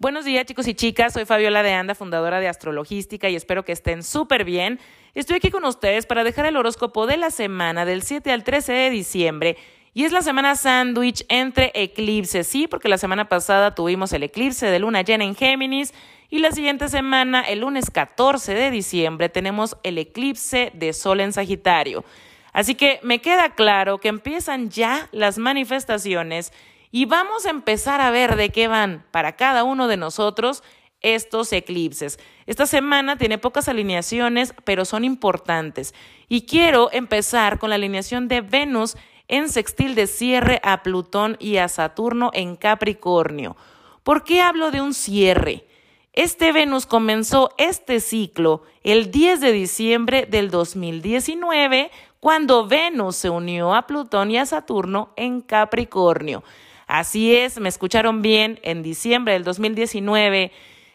[0.00, 3.72] Buenos días chicos y chicas, soy Fabiola de Anda, fundadora de Astrologística y espero que
[3.72, 4.78] estén súper bien.
[5.16, 8.72] Estoy aquí con ustedes para dejar el horóscopo de la semana del 7 al 13
[8.72, 9.56] de diciembre
[9.94, 14.66] y es la semana sándwich entre eclipses, sí, porque la semana pasada tuvimos el eclipse
[14.66, 15.92] de luna llena en Géminis
[16.30, 21.32] y la siguiente semana, el lunes 14 de diciembre, tenemos el eclipse de sol en
[21.32, 22.04] Sagitario.
[22.52, 26.52] Así que me queda claro que empiezan ya las manifestaciones
[26.90, 30.62] y vamos a empezar a ver de qué van para cada uno de nosotros
[31.00, 32.18] estos eclipses.
[32.46, 35.94] Esta semana tiene pocas alineaciones, pero son importantes.
[36.28, 38.96] Y quiero empezar con la alineación de Venus
[39.28, 43.56] en sextil de cierre a Plutón y a Saturno en Capricornio.
[44.02, 45.66] ¿Por qué hablo de un cierre?
[46.14, 53.74] Este Venus comenzó este ciclo el 10 de diciembre del 2019, cuando Venus se unió
[53.74, 56.42] a Plutón y a Saturno en Capricornio.
[56.88, 60.50] Así es, me escucharon bien, en diciembre del 2019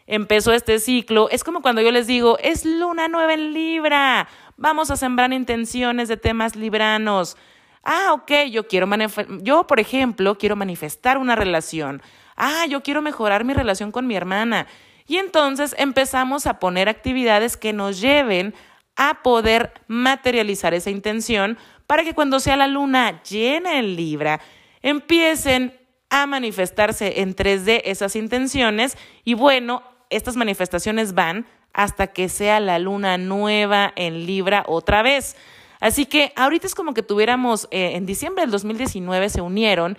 [0.06, 1.28] empezó este ciclo.
[1.30, 6.08] Es como cuando yo les digo, es luna nueva en Libra, vamos a sembrar intenciones
[6.08, 7.36] de temas libranos.
[7.84, 8.88] Ah, ok, yo quiero
[9.40, 12.02] yo, por ejemplo, quiero manifestar una relación.
[12.36, 14.66] Ah, yo quiero mejorar mi relación con mi hermana.
[15.06, 18.54] Y entonces empezamos a poner actividades que nos lleven
[18.96, 24.40] a poder materializar esa intención para que cuando sea la luna llena en Libra,
[24.80, 25.83] empiecen
[26.14, 32.78] a manifestarse en 3D esas intenciones y bueno, estas manifestaciones van hasta que sea la
[32.78, 35.36] luna nueva en Libra otra vez.
[35.80, 39.98] Así que ahorita es como que tuviéramos, eh, en diciembre del 2019 se unieron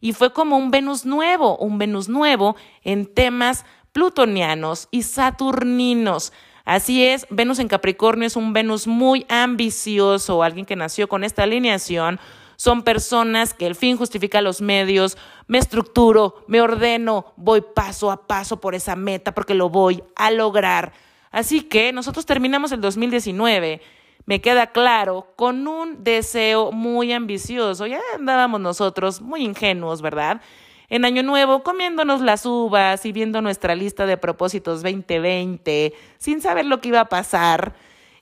[0.00, 6.32] y fue como un Venus nuevo, un Venus nuevo en temas plutonianos y saturninos.
[6.64, 11.42] Así es, Venus en Capricornio es un Venus muy ambicioso, alguien que nació con esta
[11.42, 12.20] alineación
[12.56, 18.26] son personas que el fin justifica los medios, me estructuro, me ordeno, voy paso a
[18.26, 20.92] paso por esa meta porque lo voy a lograr.
[21.30, 23.80] Así que nosotros terminamos el 2019,
[24.24, 27.86] me queda claro, con un deseo muy ambicioso.
[27.86, 30.40] Ya andábamos nosotros muy ingenuos, ¿verdad?
[30.88, 36.64] En Año Nuevo comiéndonos las uvas y viendo nuestra lista de propósitos 2020, sin saber
[36.66, 37.74] lo que iba a pasar.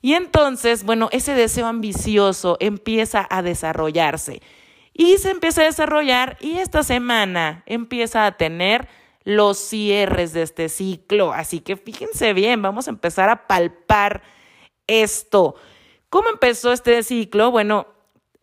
[0.04, 4.42] Y entonces, bueno, ese deseo ambicioso empieza a desarrollarse.
[4.92, 8.87] Y se empieza a desarrollar y esta semana empieza a tener
[9.22, 11.32] los cierres de este ciclo.
[11.32, 14.22] Así que fíjense bien, vamos a empezar a palpar
[14.87, 15.54] esto.
[16.10, 17.50] ¿Cómo empezó este ciclo?
[17.50, 17.87] Bueno,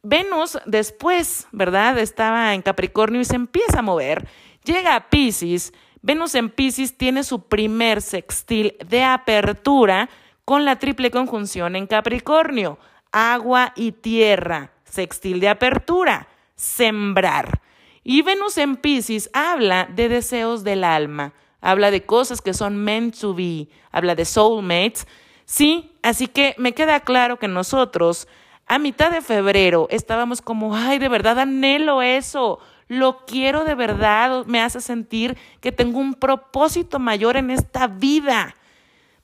[0.01, 1.99] Venus después, ¿verdad?
[1.99, 4.27] Estaba en Capricornio y se empieza a mover.
[4.63, 5.73] Llega a Pisces.
[6.01, 10.09] Venus en Pisces tiene su primer sextil de apertura
[10.45, 12.77] con la triple conjunción en Capricornio,
[13.11, 17.61] agua y tierra, sextil de apertura, sembrar.
[18.03, 23.17] Y Venus en Pisces habla de deseos del alma, habla de cosas que son meant
[23.19, 25.07] to be, habla de soulmates.
[25.45, 28.27] Sí, así que me queda claro que nosotros
[28.67, 34.45] a mitad de febrero estábamos como, ay, de verdad anhelo eso, lo quiero de verdad,
[34.45, 38.55] me hace sentir que tengo un propósito mayor en esta vida.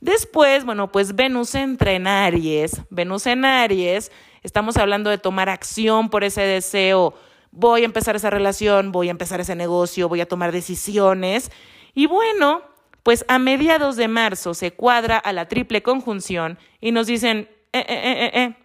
[0.08, 2.82] Después, bueno, pues Venus entra en Aries.
[2.90, 4.10] Venus en Aries,
[4.42, 7.14] estamos hablando de tomar acción por ese deseo.
[7.52, 11.52] Voy a empezar esa relación, voy a empezar ese negocio, voy a tomar decisiones.
[11.94, 12.62] Y bueno,
[13.04, 17.86] pues a mediados de marzo se cuadra a la triple conjunción y nos dicen, eh,
[17.86, 18.56] eh, eh, eh,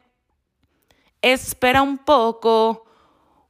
[1.23, 2.85] espera un poco,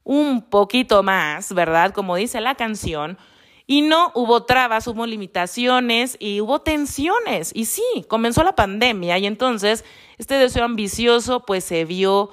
[0.03, 1.93] un poquito más, ¿verdad?
[1.93, 3.19] Como dice la canción
[3.65, 7.51] y no hubo trabas, hubo limitaciones y hubo tensiones.
[7.53, 9.85] Y sí, comenzó la pandemia y entonces
[10.17, 12.31] este deseo ambicioso pues se vio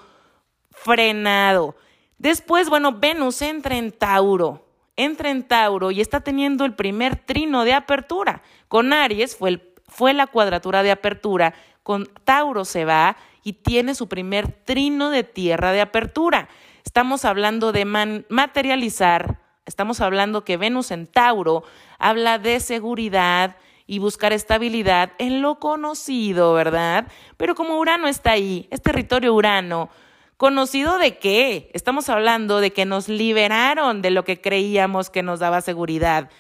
[0.71, 1.77] frenado.
[2.19, 7.65] Después, bueno, Venus entra en Tauro, entra en Tauro y está teniendo el primer trino
[7.65, 8.43] de apertura.
[8.69, 14.09] Con Aries fue, fue la cuadratura de apertura, con Tauro se va y tiene su
[14.09, 16.49] primer trino de tierra de apertura.
[16.85, 19.40] Estamos hablando de materializar
[19.70, 21.62] Estamos hablando que Venus en Tauro
[22.00, 23.56] habla de seguridad
[23.87, 27.06] y buscar estabilidad en lo conocido, ¿verdad?
[27.37, 29.88] Pero como Urano está ahí, es territorio Urano,
[30.37, 31.70] ¿conocido de qué?
[31.72, 36.31] Estamos hablando de que nos liberaron de lo que creíamos que nos daba seguridad.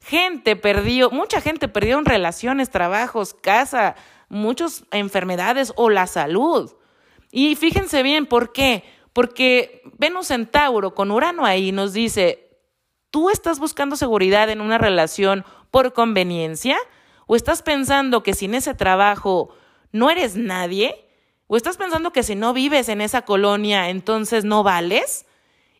[0.00, 3.94] Gente perdió, mucha gente perdió en relaciones, trabajos, casa,
[4.28, 6.72] muchas enfermedades o la salud.
[7.30, 8.82] Y fíjense bien, ¿por qué?
[9.12, 12.49] Porque Venus en Tauro con Urano ahí nos dice,
[13.10, 16.76] ¿Tú estás buscando seguridad en una relación por conveniencia?
[17.26, 19.54] ¿O estás pensando que sin ese trabajo
[19.90, 21.06] no eres nadie?
[21.48, 25.26] ¿O estás pensando que si no vives en esa colonia entonces no vales?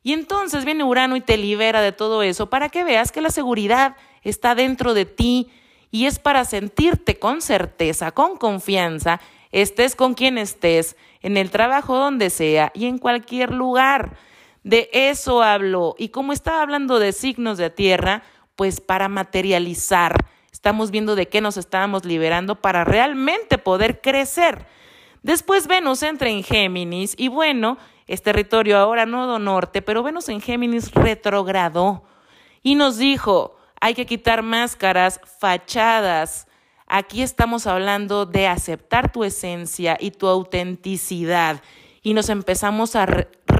[0.02, 3.30] Y entonces viene Urano y te libera de todo eso para que veas que la
[3.30, 5.50] seguridad está dentro de ti
[5.92, 9.20] y es para sentirte con certeza, con confianza,
[9.52, 14.16] estés con quien estés, en el trabajo donde sea y en cualquier lugar.
[14.62, 15.94] De eso hablo.
[15.98, 18.22] Y como estaba hablando de signos de tierra,
[18.56, 24.66] pues para materializar, estamos viendo de qué nos estábamos liberando para realmente poder crecer.
[25.22, 30.40] Después Venus entra en Géminis y bueno, es territorio ahora nodo norte, pero Venus en
[30.40, 32.04] Géminis retrogradó
[32.62, 36.46] y nos dijo, hay que quitar máscaras, fachadas.
[36.86, 41.62] Aquí estamos hablando de aceptar tu esencia y tu autenticidad
[42.02, 43.06] y nos empezamos a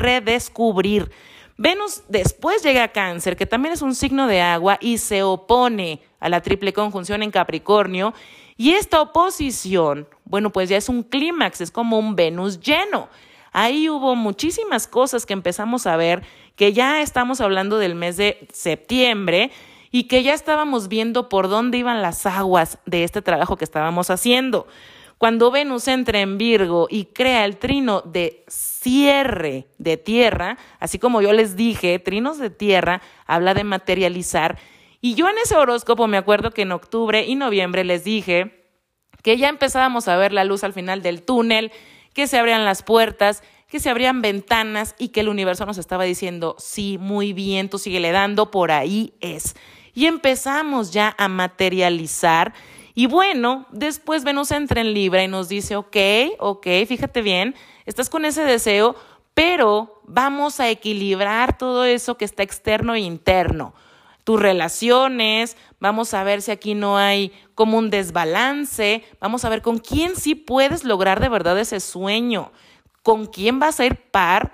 [0.01, 1.11] redescubrir.
[1.57, 6.01] Venus después llega a cáncer, que también es un signo de agua y se opone
[6.19, 8.15] a la triple conjunción en Capricornio.
[8.57, 13.09] Y esta oposición, bueno, pues ya es un clímax, es como un Venus lleno.
[13.53, 16.23] Ahí hubo muchísimas cosas que empezamos a ver,
[16.57, 19.51] que ya estamos hablando del mes de septiembre
[19.91, 24.09] y que ya estábamos viendo por dónde iban las aguas de este trabajo que estábamos
[24.09, 24.67] haciendo.
[25.21, 31.21] Cuando Venus entra en Virgo y crea el trino de cierre de tierra, así como
[31.21, 34.59] yo les dije, trinos de tierra habla de materializar.
[35.03, 38.65] Y yo en ese horóscopo me acuerdo que en octubre y noviembre les dije
[39.23, 41.71] que ya empezábamos a ver la luz al final del túnel,
[42.15, 46.05] que se abrían las puertas, que se abrían ventanas y que el universo nos estaba
[46.05, 49.55] diciendo, sí, muy bien, tú síguele dando, por ahí es.
[49.93, 52.55] Y empezamos ya a materializar
[52.95, 55.97] y bueno, después Venus entra en Libra y nos dice, ok,
[56.39, 57.55] ok, fíjate bien,
[57.87, 58.97] estás con ese deseo,
[59.35, 63.75] pero vamos a equilibrar todo eso que está externo e interno.
[64.25, 69.63] Tus relaciones, vamos a ver si aquí no hay como un desbalance, vamos a ver
[69.63, 72.53] con quién sí puedes lograr de verdad ese sueño,
[73.03, 74.53] con quién vas a ir par,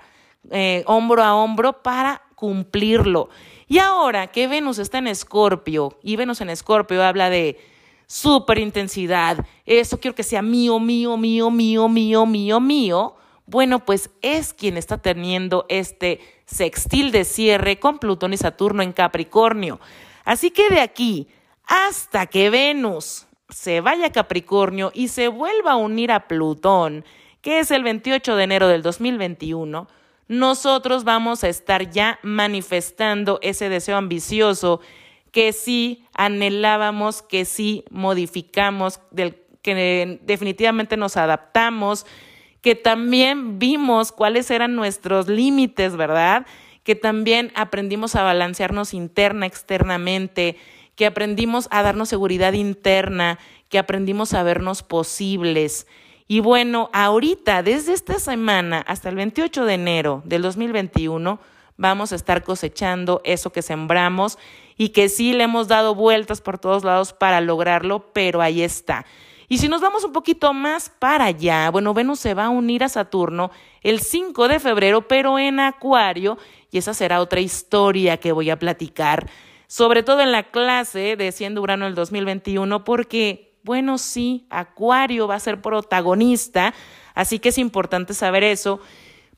[0.51, 3.29] eh, hombro a hombro para cumplirlo.
[3.67, 7.59] Y ahora que Venus está en Escorpio, y Venus en Escorpio habla de
[8.07, 13.15] súper intensidad, eso quiero que sea mío, mío, mío, mío, mío, mío, mío,
[13.45, 18.93] bueno, pues es quien está teniendo este sextil de cierre con Plutón y Saturno en
[18.93, 19.79] Capricornio.
[20.25, 21.27] Así que de aquí
[21.65, 27.05] hasta que Venus se vaya a Capricornio y se vuelva a unir a Plutón,
[27.41, 29.87] que es el 28 de enero del 2021,
[30.27, 34.81] nosotros vamos a estar ya manifestando ese deseo ambicioso
[35.31, 42.05] que sí anhelábamos, que sí modificamos, del, que definitivamente nos adaptamos,
[42.61, 46.45] que también vimos cuáles eran nuestros límites, ¿verdad?
[46.83, 50.57] Que también aprendimos a balancearnos interna, externamente,
[50.95, 53.39] que aprendimos a darnos seguridad interna,
[53.69, 55.87] que aprendimos a vernos posibles.
[56.27, 61.39] Y bueno, ahorita, desde esta semana hasta el 28 de enero del 2021,
[61.77, 64.37] vamos a estar cosechando eso que sembramos
[64.77, 69.05] y que sí le hemos dado vueltas por todos lados para lograrlo, pero ahí está.
[69.49, 72.83] Y si nos vamos un poquito más para allá, bueno, Venus se va a unir
[72.83, 73.49] a Saturno
[73.81, 76.37] el 5 de febrero, pero en Acuario,
[76.69, 79.29] y esa será otra historia que voy a platicar,
[79.67, 85.35] sobre todo en la clase de Siendo Urano el 2021, porque, bueno, sí, Acuario va
[85.35, 86.73] a ser protagonista,
[87.13, 88.81] así que es importante saber eso.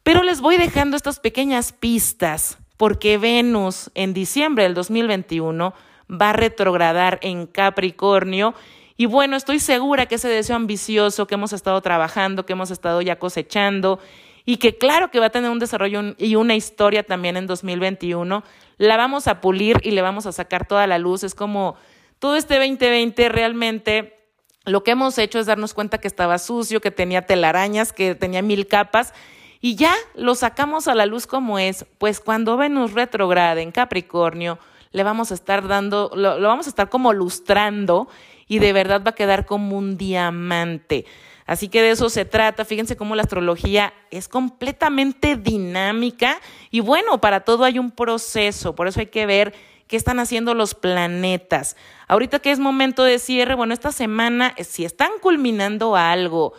[0.09, 5.75] Pero les voy dejando estas pequeñas pistas porque Venus en diciembre del 2021
[6.09, 8.55] va a retrogradar en Capricornio.
[8.97, 13.03] Y bueno, estoy segura que ese deseo ambicioso que hemos estado trabajando, que hemos estado
[13.03, 13.99] ya cosechando
[14.45, 18.43] y que claro que va a tener un desarrollo y una historia también en 2021,
[18.79, 21.23] la vamos a pulir y le vamos a sacar toda la luz.
[21.23, 21.75] Es como
[22.17, 24.25] todo este 2020 realmente
[24.65, 28.41] lo que hemos hecho es darnos cuenta que estaba sucio, que tenía telarañas, que tenía
[28.41, 29.13] mil capas
[29.61, 34.59] y ya lo sacamos a la luz como es, pues cuando Venus retrograde en Capricornio,
[34.91, 38.07] le vamos a estar dando, lo, vamos a estar como lustrando
[38.47, 41.05] y de verdad va a quedar como un diamante.
[41.45, 42.63] Así que de eso se trata.
[42.63, 46.39] Fíjense cómo la astrología es completamente dinámica
[46.71, 49.53] y bueno, para todo hay un proceso, por eso hay que ver
[49.87, 51.75] qué están haciendo los planetas.
[52.07, 56.53] Ahorita que es momento de cierre, bueno, esta semana, si están culminando algo,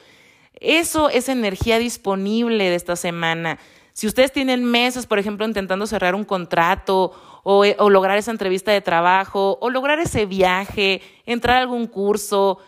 [0.61, 3.59] eso es energía disponible de esta semana.
[3.93, 7.13] Si ustedes tienen meses, por ejemplo, intentando cerrar un contrato
[7.43, 12.59] o, o, lograr esa entrevista de trabajo o lograr ese viaje, entrar a algún curso,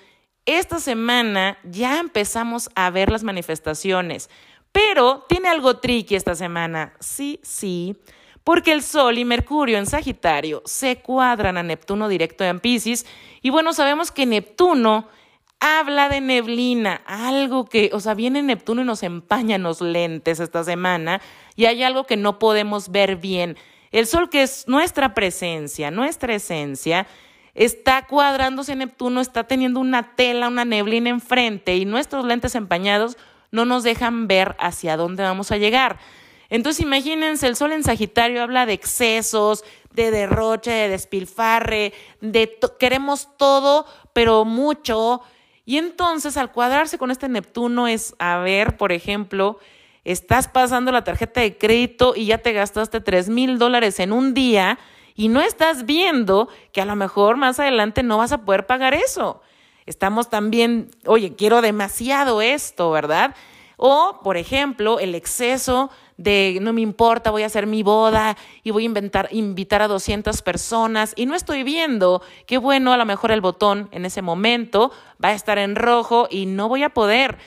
[0.45, 4.29] esta semana ya empezamos a ver las manifestaciones.
[4.73, 6.95] Pero tiene algo tricky esta semana.
[6.99, 7.97] Sí, sí.
[8.43, 13.07] Porque el Sol y Mercurio en Sagitario se cuadran a Neptuno directo en Pisces.
[13.41, 15.09] Y bueno, sabemos que Neptuno
[15.65, 20.65] habla de neblina, algo que, o sea, viene Neptuno y nos empaña los lentes esta
[20.65, 21.23] semana
[21.55, 23.57] y hay algo que no podemos ver bien.
[23.93, 27.07] El sol que es nuestra presencia, nuestra esencia,
[27.55, 33.17] está cuadrándose Neptuno, está teniendo una tela, una neblina enfrente y nuestros lentes empañados
[33.53, 36.01] no nos dejan ver hacia dónde vamos a llegar.
[36.51, 39.63] Entonces imagínense, el sol en Sagitario habla de excesos,
[39.95, 45.23] de derroche, de despilfarre, de queremos todo, pero mucho.
[45.65, 49.59] Y entonces al cuadrarse con este Neptuno es, a ver, por ejemplo,
[50.05, 54.35] estás pasando la tarjeta de crédito y ya te gastaste tres mil dólares en un
[54.35, 54.79] día
[55.15, 58.95] y no estás viendo que a lo mejor más adelante no vas a poder pagar
[58.95, 59.43] eso.
[59.87, 63.35] Estamos también, oye, quiero demasiado esto, ¿verdad?
[63.77, 68.71] O, por ejemplo, el exceso de no me importa, voy a hacer mi boda y
[68.71, 73.33] voy a invitar a 200 personas y no estoy viendo que bueno, a lo mejor
[73.33, 74.93] el botón en ese momento
[75.23, 77.39] va a estar en rojo y no voy a poder.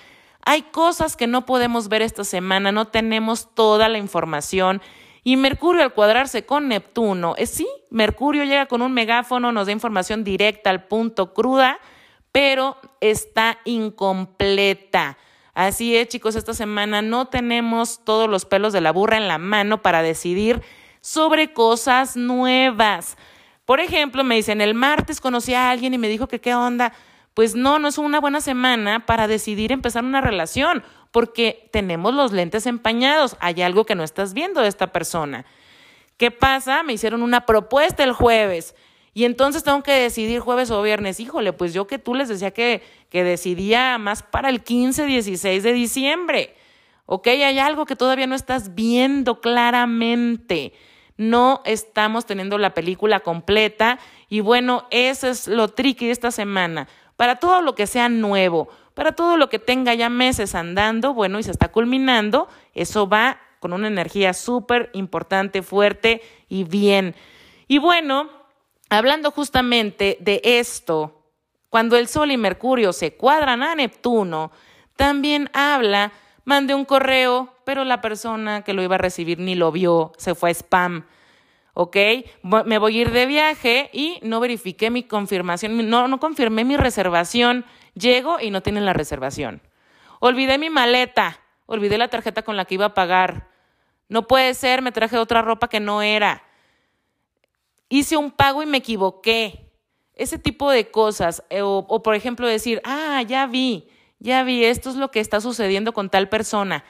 [0.45, 4.81] Hay cosas que no podemos ver esta semana, no tenemos toda la información.
[5.23, 9.71] Y Mercurio al cuadrarse con Neptuno, es sí, Mercurio llega con un megáfono, nos da
[9.71, 11.79] información directa al punto cruda,
[12.31, 15.17] pero está incompleta.
[15.55, 19.37] Así es, chicos, esta semana no tenemos todos los pelos de la burra en la
[19.37, 20.61] mano para decidir
[20.99, 23.17] sobre cosas nuevas.
[23.63, 26.91] Por ejemplo, me dicen, el martes conocí a alguien y me dijo que qué onda.
[27.33, 32.33] Pues no, no es una buena semana para decidir empezar una relación, porque tenemos los
[32.33, 33.37] lentes empañados.
[33.39, 35.45] Hay algo que no estás viendo de esta persona.
[36.17, 36.83] ¿Qué pasa?
[36.83, 38.75] Me hicieron una propuesta el jueves
[39.17, 41.21] y entonces tengo que decidir jueves o viernes.
[41.21, 45.63] Híjole, pues yo que tú les decía que, que decidía más para el 15, 16
[45.63, 46.53] de diciembre.
[47.05, 47.27] ¿Ok?
[47.27, 50.73] Hay algo que todavía no estás viendo claramente.
[51.15, 53.99] No estamos teniendo la película completa.
[54.27, 56.89] Y bueno, eso es lo tricky de esta semana.
[57.15, 61.39] Para todo lo que sea nuevo, para todo lo que tenga ya meses andando, bueno,
[61.39, 67.15] y se está culminando, eso va con una energía súper importante, fuerte y bien.
[67.69, 68.29] Y bueno,
[68.89, 71.23] hablando justamente de esto,
[71.69, 74.51] cuando el Sol y Mercurio se cuadran a Neptuno,
[74.95, 76.13] también habla,
[76.45, 80.35] mandé un correo, pero la persona que lo iba a recibir ni lo vio, se
[80.35, 81.05] fue a spam.
[81.73, 81.97] ¿Ok?
[82.65, 86.77] Me voy a ir de viaje y no verifiqué mi confirmación, no, no confirmé mi
[86.77, 87.65] reservación.
[87.95, 89.61] Llego y no tienen la reservación.
[90.21, 93.49] Olvidé mi maleta, olvidé la tarjeta con la que iba a pagar.
[94.07, 96.43] No puede ser, me traje otra ropa que no era
[97.89, 99.71] hice un pago y me equivoqué.
[100.13, 101.43] Ese tipo de cosas.
[101.49, 103.87] Eh, o, por ejemplo decir, ah, ya vi,
[104.19, 106.85] ya vi, esto es lo que está sucediendo con tal persona.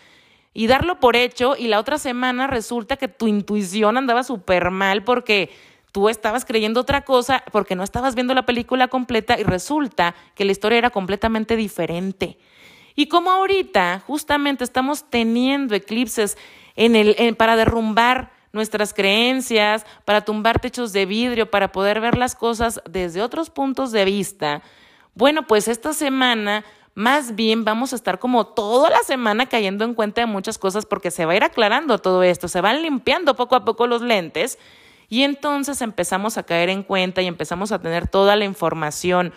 [0.53, 5.03] Y darlo por hecho y la otra semana resulta que tu intuición andaba súper mal
[5.03, 5.49] porque
[5.91, 10.45] tú estabas creyendo otra cosa, porque no estabas viendo la película completa y resulta que
[10.45, 12.37] la historia era completamente diferente.
[12.95, 16.37] Y como ahorita justamente estamos teniendo eclipses
[16.75, 22.35] en el, para derrumbar nuestras creencias, para tumbar techos de vidrio, para poder ver las
[22.35, 24.63] cosas desde otros puntos de vista.
[25.13, 29.93] Bueno, pues esta semana más bien vamos a estar como toda la semana cayendo en
[29.93, 33.35] cuenta de muchas cosas porque se va a ir aclarando todo esto, se van limpiando
[33.35, 34.57] poco a poco los lentes
[35.09, 39.33] y entonces empezamos a caer en cuenta y empezamos a tener toda la información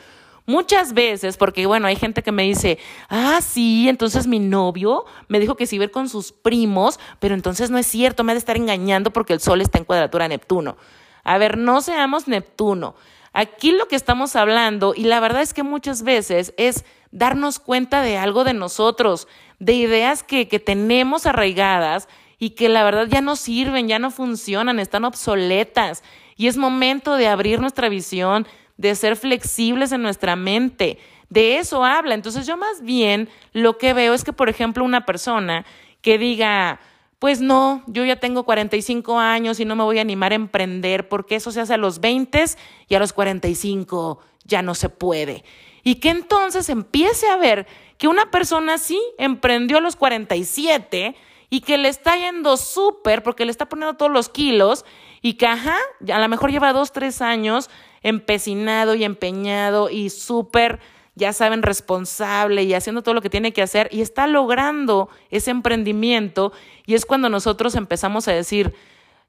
[0.49, 2.78] Muchas veces, porque bueno, hay gente que me dice,
[3.11, 7.69] ah, sí, entonces mi novio me dijo que sí ver con sus primos, pero entonces
[7.69, 10.78] no es cierto, me ha de estar engañando porque el Sol está en cuadratura Neptuno.
[11.23, 12.95] A ver, no seamos Neptuno.
[13.35, 18.00] Aquí lo que estamos hablando, y la verdad es que muchas veces es darnos cuenta
[18.00, 19.28] de algo de nosotros,
[19.59, 24.11] de ideas que, que tenemos arraigadas y que la verdad ya no sirven, ya no
[24.11, 26.02] funcionan, están obsoletas.
[26.37, 28.47] Y es momento de abrir nuestra visión,
[28.78, 30.99] de ser flexibles en nuestra mente.
[31.28, 32.14] De eso habla.
[32.14, 35.66] Entonces yo más bien lo que veo es que, por ejemplo, una persona
[36.00, 36.80] que diga,
[37.18, 41.08] pues no, yo ya tengo 45 años y no me voy a animar a emprender
[41.08, 42.44] porque eso se hace a los 20
[42.88, 45.44] y a los 45 ya no se puede.
[45.82, 47.66] Y que entonces empiece a ver
[47.99, 51.16] que una persona sí emprendió a los 47
[51.50, 54.85] y que le está yendo súper porque le está poniendo todos los kilos
[55.20, 55.76] y que, ajá,
[56.12, 57.70] a lo mejor lleva dos, tres años
[58.02, 60.81] empecinado y empeñado y súper,
[61.14, 65.50] ya saben, responsable y haciendo todo lo que tiene que hacer y está logrando ese
[65.50, 66.52] emprendimiento
[66.87, 68.75] y es cuando nosotros empezamos a decir,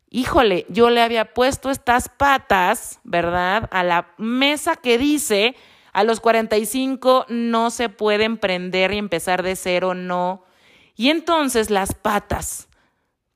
[0.09, 3.67] híjole, yo le había puesto estas patas, ¿verdad?
[3.71, 5.55] A la mesa que dice,
[5.91, 10.43] a los 45 no se puede emprender y empezar de cero, no.
[10.95, 12.68] Y entonces las patas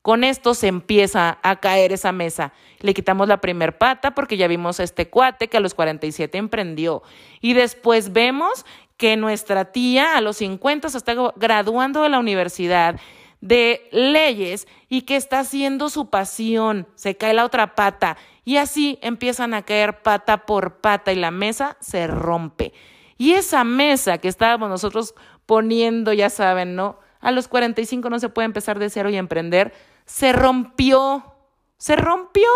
[0.04, 2.52] con esto se empieza a caer esa mesa.
[2.80, 6.36] Le quitamos la primer pata porque ya vimos a este cuate que a los 47
[6.36, 7.02] emprendió.
[7.40, 8.66] Y después vemos
[8.98, 13.00] que nuestra tía a los 50 se está graduando de la universidad.
[13.40, 18.98] de leyes y que está haciendo su pasión, se cae la otra pata y así
[19.00, 22.74] empiezan a caer pata por pata y la mesa se rompe.
[23.16, 25.14] Y esa mesa que estábamos nosotros
[25.46, 26.98] poniendo, ya saben, ¿no?
[27.20, 29.72] A los 45 no se puede empezar de cero y emprender,
[30.04, 31.34] se rompió,
[31.76, 32.48] se rompió.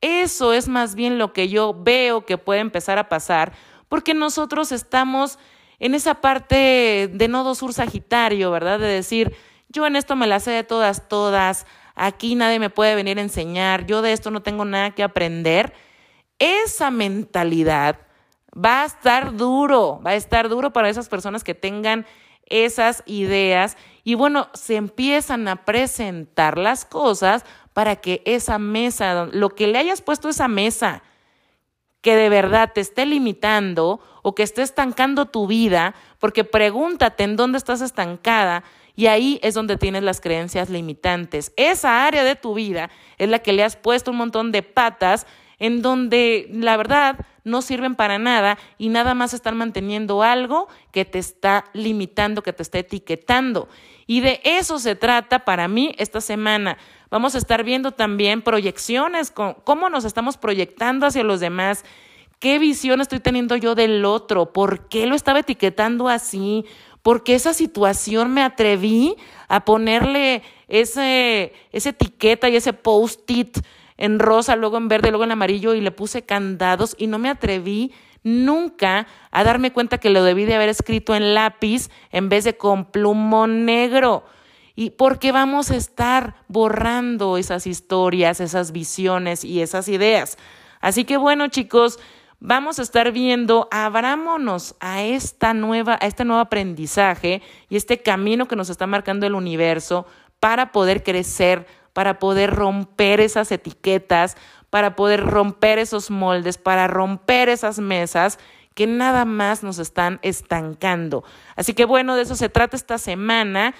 [0.00, 3.52] Eso es más bien lo que yo veo que puede empezar a pasar,
[3.88, 5.38] porque nosotros estamos
[5.78, 8.78] en esa parte de nodo sur sagitario, ¿verdad?
[8.78, 9.36] De decir,
[9.68, 13.22] yo en esto me la sé de todas, todas, aquí nadie me puede venir a
[13.22, 15.72] enseñar, yo de esto no tengo nada que aprender.
[16.38, 17.98] Esa mentalidad
[18.52, 22.06] va a estar duro, va a estar duro para esas personas que tengan
[22.46, 29.50] esas ideas y bueno, se empiezan a presentar las cosas para que esa mesa, lo
[29.50, 31.02] que le hayas puesto a esa mesa,
[32.00, 37.36] que de verdad te esté limitando o que esté estancando tu vida, porque pregúntate en
[37.36, 41.52] dónde estás estancada y ahí es donde tienes las creencias limitantes.
[41.56, 45.26] Esa área de tu vida es la que le has puesto un montón de patas
[45.58, 51.04] en donde la verdad no sirven para nada y nada más están manteniendo algo que
[51.04, 53.68] te está limitando, que te está etiquetando.
[54.06, 56.78] Y de eso se trata para mí esta semana.
[57.10, 61.84] Vamos a estar viendo también proyecciones, cómo nos estamos proyectando hacia los demás,
[62.38, 66.64] qué visión estoy teniendo yo del otro, por qué lo estaba etiquetando así,
[67.02, 69.16] por qué esa situación me atreví
[69.48, 73.58] a ponerle ese, esa etiqueta y ese post-it
[74.02, 77.30] en rosa, luego en verde, luego en amarillo y le puse candados y no me
[77.30, 77.92] atreví
[78.24, 82.56] nunca a darme cuenta que lo debí de haber escrito en lápiz en vez de
[82.56, 84.24] con plumón negro.
[84.74, 90.36] Y porque vamos a estar borrando esas historias, esas visiones y esas ideas.
[90.80, 92.00] Así que bueno, chicos,
[92.40, 98.48] vamos a estar viendo, abrámonos a esta nueva, a este nuevo aprendizaje y este camino
[98.48, 100.06] que nos está marcando el universo
[100.40, 104.36] para poder crecer, para poder romper esas etiquetas,
[104.70, 108.38] para poder romper esos moldes, para romper esas mesas
[108.74, 111.24] que nada más nos están estancando.
[111.56, 113.74] Así que bueno, de eso se trata esta semana.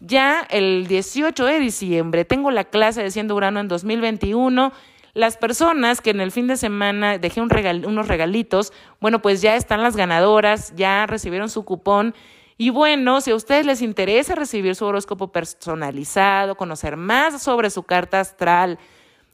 [0.00, 4.72] Ya el 18 de diciembre tengo la clase de Siendo Urano en 2021.
[5.14, 7.50] Las personas que en el fin de semana dejé un
[7.84, 12.14] unos regalitos, bueno, pues ya están las ganadoras, ya recibieron su cupón
[12.58, 17.84] y bueno, si a ustedes les interesa recibir su horóscopo personalizado, conocer más sobre su
[17.84, 18.80] carta astral,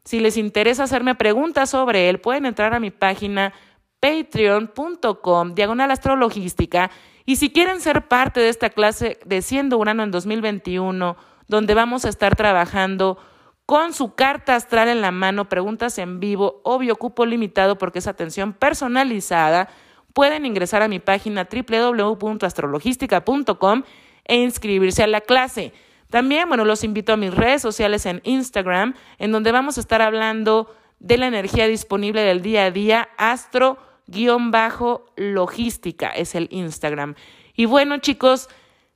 [0.04, 3.54] si les interesa hacerme preguntas sobre él, pueden entrar a mi página
[4.00, 6.90] patreon.com, diagonal astrologística.
[7.24, 11.16] Y si quieren ser parte de esta clase de Siendo Urano en 2021,
[11.48, 13.16] donde vamos a estar trabajando
[13.64, 18.06] con su carta astral en la mano, preguntas en vivo, obvio cupo limitado porque es
[18.06, 19.70] atención personalizada,
[20.14, 23.82] pueden ingresar a mi página www.astrologística.com
[24.24, 25.74] e inscribirse a la clase.
[26.08, 30.00] También, bueno, los invito a mis redes sociales en Instagram, en donde vamos a estar
[30.00, 37.14] hablando de la energía disponible del día a día, astro-logística es el Instagram.
[37.54, 38.48] Y bueno, chicos,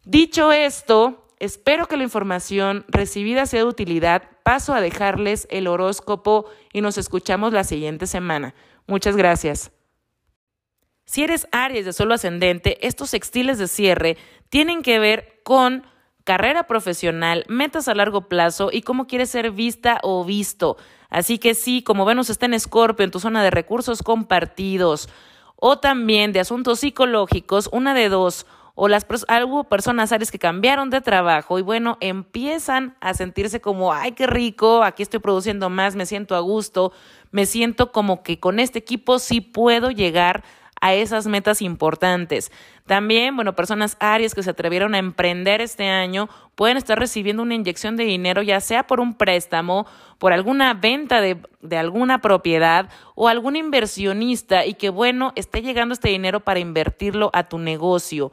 [0.05, 4.23] dicho esto, espero que la información recibida sea de utilidad.
[4.43, 8.55] Paso a dejarles el horóscopo y nos escuchamos la siguiente semana.
[8.87, 9.78] Muchas gracias.
[11.09, 14.18] Si eres Aries de solo ascendente, estos sextiles de cierre
[14.51, 15.87] tienen que ver con
[16.23, 20.77] carrera profesional, metas a largo plazo y cómo quieres ser vista o visto.
[21.09, 25.09] Así que sí, como Venus está en Escorpio, en tu zona de recursos compartidos,
[25.57, 28.44] o también de asuntos psicológicos, una de dos,
[28.75, 29.07] o las
[29.47, 34.27] hubo personas Aries que cambiaron de trabajo y bueno, empiezan a sentirse como, ay, qué
[34.27, 36.92] rico, aquí estoy produciendo más, me siento a gusto,
[37.31, 40.44] me siento como que con este equipo sí puedo llegar
[40.81, 42.53] a esas metas importantes.
[42.87, 47.55] También, bueno, personas Aries que se atrevieron a emprender este año pueden estar recibiendo una
[47.55, 49.87] inyección de dinero, ya sea por un préstamo,
[50.19, 55.93] por alguna venta de, de alguna propiedad o algún inversionista y que, bueno, esté llegando
[55.93, 58.33] este dinero para invertirlo a tu negocio.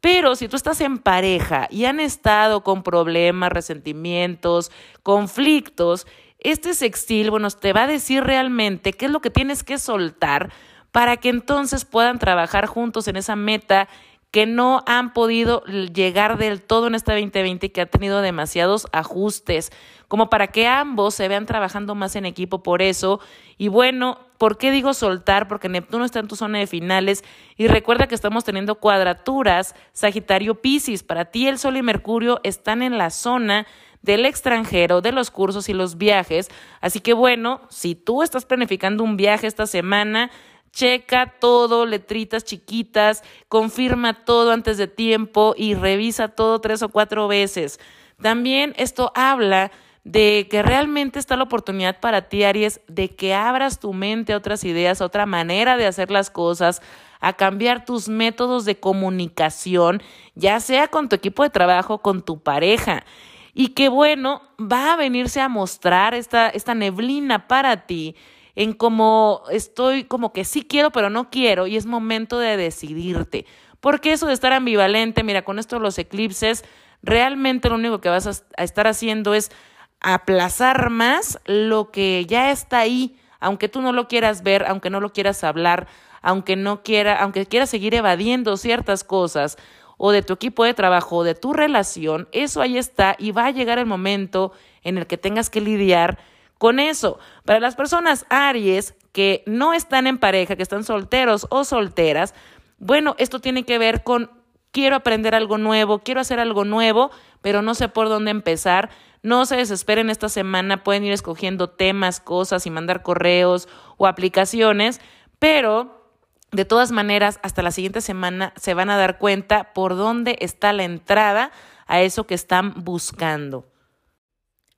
[0.00, 4.72] Pero si tú estás en pareja y han estado con problemas, resentimientos,
[5.02, 6.06] conflictos,
[6.38, 10.50] este sextil, bueno, te va a decir realmente qué es lo que tienes que soltar
[10.92, 13.88] para que entonces puedan trabajar juntos en esa meta
[14.30, 18.86] que no han podido llegar del todo en este 2020 y que ha tenido demasiados
[18.92, 19.72] ajustes,
[20.06, 23.20] como para que ambos se vean trabajando más en equipo por eso.
[23.58, 25.48] Y bueno, ¿por qué digo soltar?
[25.48, 27.24] Porque Neptuno está en tu zona de finales
[27.56, 31.02] y recuerda que estamos teniendo cuadraturas Sagitario Piscis.
[31.02, 33.66] Para ti el Sol y Mercurio están en la zona
[34.02, 36.48] del extranjero, de los cursos y los viajes.
[36.80, 40.30] Así que bueno, si tú estás planificando un viaje esta semana,
[40.72, 47.28] checa todo, letritas chiquitas, confirma todo antes de tiempo y revisa todo tres o cuatro
[47.28, 47.80] veces.
[48.20, 49.70] También esto habla
[50.04, 54.36] de que realmente está la oportunidad para ti, Aries, de que abras tu mente a
[54.36, 56.80] otras ideas, a otra manera de hacer las cosas,
[57.20, 60.02] a cambiar tus métodos de comunicación,
[60.34, 63.04] ya sea con tu equipo de trabajo, con tu pareja.
[63.52, 68.16] Y que bueno, va a venirse a mostrar esta, esta neblina para ti
[68.60, 73.46] en cómo estoy como que sí quiero, pero no quiero, y es momento de decidirte.
[73.80, 76.62] Porque eso de estar ambivalente, mira, con esto de los eclipses,
[77.02, 79.50] realmente lo único que vas a, estar haciendo es
[79.98, 85.00] aplazar más lo que ya está ahí, aunque tú no lo quieras ver, aunque no
[85.00, 85.86] lo quieras hablar,
[86.20, 89.56] aunque no quiera, aunque quieras seguir evadiendo ciertas cosas
[89.96, 93.46] o de tu equipo de trabajo o de tu relación, eso ahí está y va
[93.46, 96.18] a llegar el momento en el que tengas que lidiar
[96.60, 97.18] con eso.
[97.46, 102.34] Para las personas Aries que no están en pareja, que están solteros o solteras,
[102.76, 104.30] bueno, esto tiene que ver con
[104.70, 108.90] quiero aprender algo nuevo, quiero hacer algo nuevo, pero no sé por dónde empezar.
[109.22, 115.00] No se desesperen esta semana, pueden ir escogiendo temas, cosas y mandar correos o aplicaciones,
[115.38, 116.12] pero
[116.52, 120.74] de todas maneras, hasta la siguiente semana se van a dar cuenta por dónde está
[120.74, 121.52] la entrada
[121.86, 123.69] a eso que están buscando.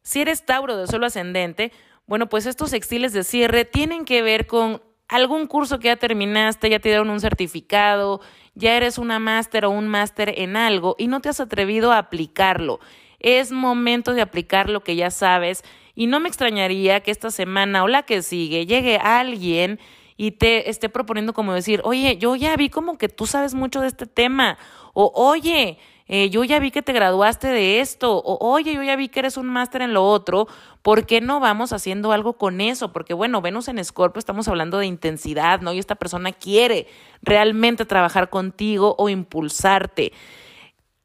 [0.02, 1.72] Si eres Tauro de suelo ascendente,
[2.06, 6.70] bueno, pues estos sextiles de cierre tienen que ver con algún curso que ya terminaste,
[6.70, 8.20] ya te dieron un certificado,
[8.54, 11.98] ya eres una máster o un máster en algo y no te has atrevido a
[11.98, 12.80] aplicarlo.
[13.20, 15.62] Es momento de aplicar lo que ya sabes
[15.94, 19.78] y no me extrañaría que esta semana o la que sigue llegue alguien
[20.16, 23.80] y te esté proponiendo como decir, oye, yo ya vi como que tú sabes mucho
[23.80, 24.58] de este tema,
[24.94, 25.78] o oye,
[26.14, 29.20] eh, yo ya vi que te graduaste de esto, o oye, yo ya vi que
[29.20, 30.46] eres un máster en lo otro,
[30.82, 32.92] ¿por qué no vamos haciendo algo con eso?
[32.92, 35.72] Porque bueno, Venus en Escorpio estamos hablando de intensidad, ¿no?
[35.72, 36.86] Y esta persona quiere
[37.22, 40.12] realmente trabajar contigo o impulsarte.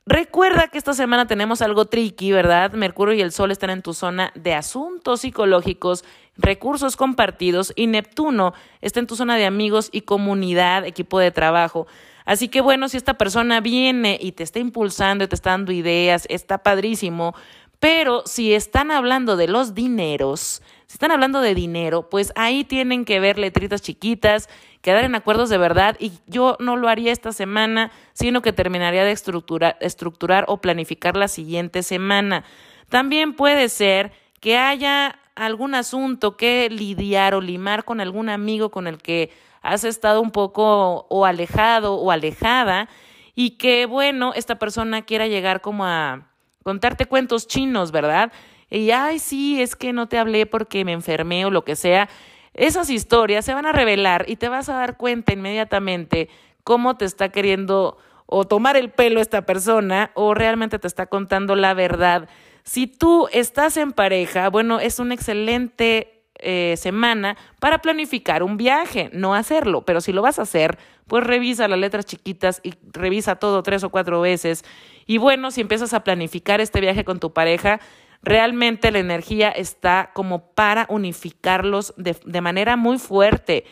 [0.05, 2.73] Recuerda que esta semana tenemos algo tricky, ¿verdad?
[2.73, 6.03] Mercurio y el Sol están en tu zona de asuntos psicológicos,
[6.35, 11.87] recursos compartidos y Neptuno está en tu zona de amigos y comunidad, equipo de trabajo.
[12.27, 15.71] Así que bueno, si esta persona viene y te está impulsando y te está dando
[15.71, 17.33] ideas, está padrísimo,
[17.79, 23.05] pero si están hablando de los dineros, si están hablando de dinero, pues ahí tienen
[23.05, 24.49] que ver letritas chiquitas,
[24.81, 29.05] quedar en acuerdos de verdad y yo no lo haría esta semana, sino que terminaría
[29.05, 32.43] de estructurar, estructurar o planificar la siguiente semana.
[32.89, 34.11] También puede ser
[34.41, 39.83] que haya algún asunto que lidiar o limar con algún amigo con el que has
[39.83, 42.89] estado un poco o alejado o alejada
[43.35, 46.27] y que, bueno, esta persona quiera llegar como a
[46.63, 48.31] contarte cuentos chinos, ¿verdad?
[48.69, 52.09] Y, ay, sí, es que no te hablé porque me enfermé o lo que sea.
[52.53, 56.29] Esas historias se van a revelar y te vas a dar cuenta inmediatamente
[56.63, 61.55] cómo te está queriendo o tomar el pelo esta persona o realmente te está contando
[61.55, 62.27] la verdad.
[62.67, 69.09] Si tú estás en pareja, bueno, es una excelente eh, semana para planificar un viaje,
[69.13, 70.77] no hacerlo, pero si lo vas a hacer,
[71.07, 74.65] pues revisa las letras chiquitas y revisa todo tres o cuatro veces.
[75.05, 77.79] Y bueno, si empiezas a planificar este viaje con tu pareja,
[78.23, 83.65] Realmente la energía está como para unificarlos de, manera muy fuerte.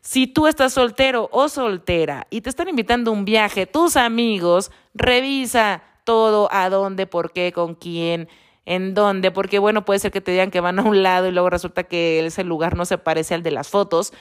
[0.00, 4.72] Si tú estás soltero o soltera y te están invitando a un viaje, tus amigos,
[4.92, 8.28] revisa todo, a dónde, por qué, con quién,
[8.64, 11.32] en dónde, porque bueno, puede ser que te digan que van a un lado y
[11.32, 14.12] luego resulta que ese lugar no se parece al de las fotos.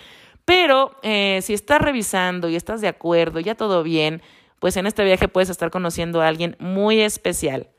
[0.45, 4.21] Pero eh, si estás revisando y estás de acuerdo, ya todo bien,
[4.59, 7.69] pues en este viaje puedes estar conociendo a alguien muy especial.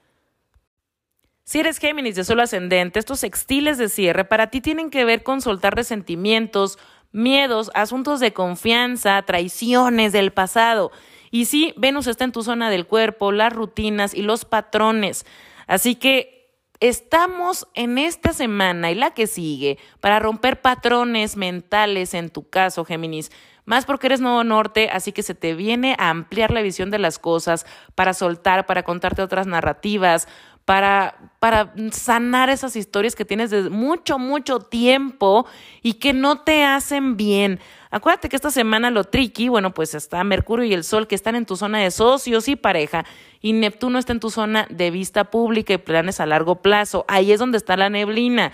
[1.44, 5.24] Si eres Géminis de solo ascendente, estos sextiles de cierre para ti tienen que ver
[5.24, 6.78] con soltar resentimientos,
[7.10, 10.92] miedos, asuntos de confianza, traiciones del pasado.
[11.32, 15.24] Y sí, Venus está en tu zona del cuerpo, las rutinas y los patrones.
[15.66, 22.28] Así que estamos en esta semana y la que sigue para romper patrones mentales en
[22.28, 23.32] tu caso, Géminis.
[23.64, 26.98] Más porque eres nuevo norte, así que se te viene a ampliar la visión de
[26.98, 27.64] las cosas,
[27.94, 30.28] para soltar, para contarte otras narrativas,
[30.64, 35.46] para, para sanar esas historias que tienes de mucho, mucho tiempo
[35.82, 37.58] y que no te hacen bien.
[37.90, 41.34] Acuérdate que esta semana lo tricky, bueno, pues está Mercurio y el Sol que están
[41.34, 43.04] en tu zona de socios y pareja
[43.40, 47.04] y Neptuno está en tu zona de vista pública y planes a largo plazo.
[47.08, 48.52] Ahí es donde está la neblina.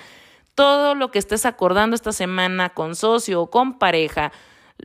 [0.55, 4.33] Todo lo que estés acordando esta semana con socio o con pareja,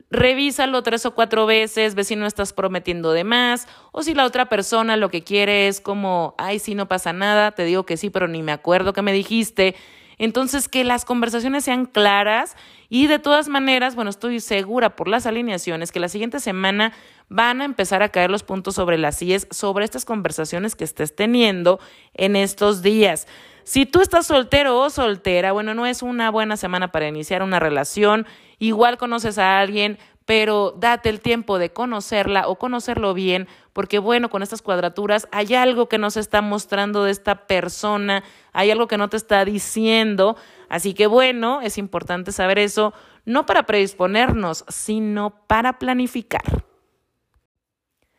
[0.10, 4.26] revísalo tres o cuatro veces, ve si no estás prometiendo de más, o si la
[4.26, 7.98] otra persona lo que quiere es como, ay, sí, no pasa nada, te digo que
[7.98, 9.76] sí, pero ni me acuerdo que me dijiste.
[10.20, 12.56] Entonces, que las conversaciones sean claras
[12.88, 16.94] y de todas maneras, bueno, estoy segura por las alineaciones que la siguiente semana
[17.30, 21.16] van a empezar a caer los puntos sobre las IES, sobre estas conversaciones que estés
[21.16, 21.80] teniendo
[22.14, 23.28] en estos días.
[23.64, 27.60] Si tú estás soltero o soltera, bueno, no es una buena semana para iniciar una
[27.60, 28.28] relación,
[28.67, 34.30] igual conoces a alguien, pero date el tiempo de conocerla o conocerlo bien, porque bueno,
[34.30, 38.23] con estas cuadraturas hay algo que nos está mostrando de esta persona,
[38.54, 40.38] hay algo que no te está diciendo,
[40.69, 42.93] así que bueno, es importante saber eso,
[43.26, 46.63] no para predisponernos, sino para planificar.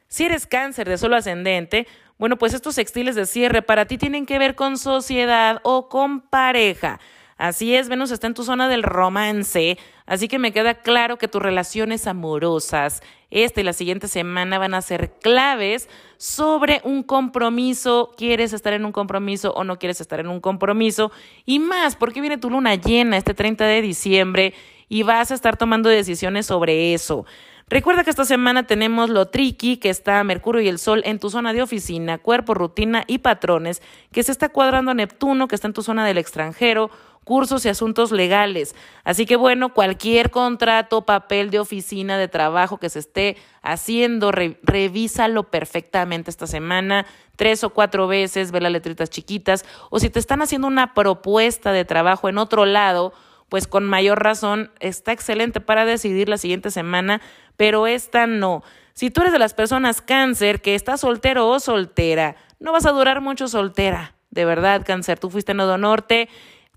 [0.08, 1.86] Si eres cáncer de solo ascendente,
[2.18, 6.20] bueno, pues estos sextiles de cierre para ti tienen que ver con sociedad o con
[6.20, 7.00] pareja.
[7.36, 11.26] Así es, Venus está en tu zona del romance, así que me queda claro que
[11.26, 18.12] tus relaciones amorosas esta y la siguiente semana van a ser claves sobre un compromiso,
[18.16, 21.10] quieres estar en un compromiso o no quieres estar en un compromiso
[21.44, 24.54] y más porque viene tu luna llena este 30 de diciembre
[24.88, 27.26] y vas a estar tomando decisiones sobre eso.
[27.66, 31.30] Recuerda que esta semana tenemos lo tricky, que está Mercurio y el Sol en tu
[31.30, 33.80] zona de oficina, cuerpo, rutina y patrones,
[34.12, 36.90] que se está cuadrando a Neptuno, que está en tu zona del extranjero,
[37.24, 38.74] cursos y asuntos legales.
[39.02, 45.44] Así que bueno, cualquier contrato, papel de oficina, de trabajo que se esté haciendo, revísalo
[45.44, 47.06] perfectamente esta semana,
[47.36, 51.72] tres o cuatro veces, ve las letritas chiquitas, o si te están haciendo una propuesta
[51.72, 53.12] de trabajo en otro lado,
[53.48, 57.20] pues con mayor razón está excelente para decidir la siguiente semana,
[57.56, 58.62] pero esta no.
[58.94, 62.92] Si tú eres de las personas cáncer que está soltero o soltera, no vas a
[62.92, 64.14] durar mucho soltera.
[64.30, 66.28] De verdad, cáncer, tú fuiste nodo norte,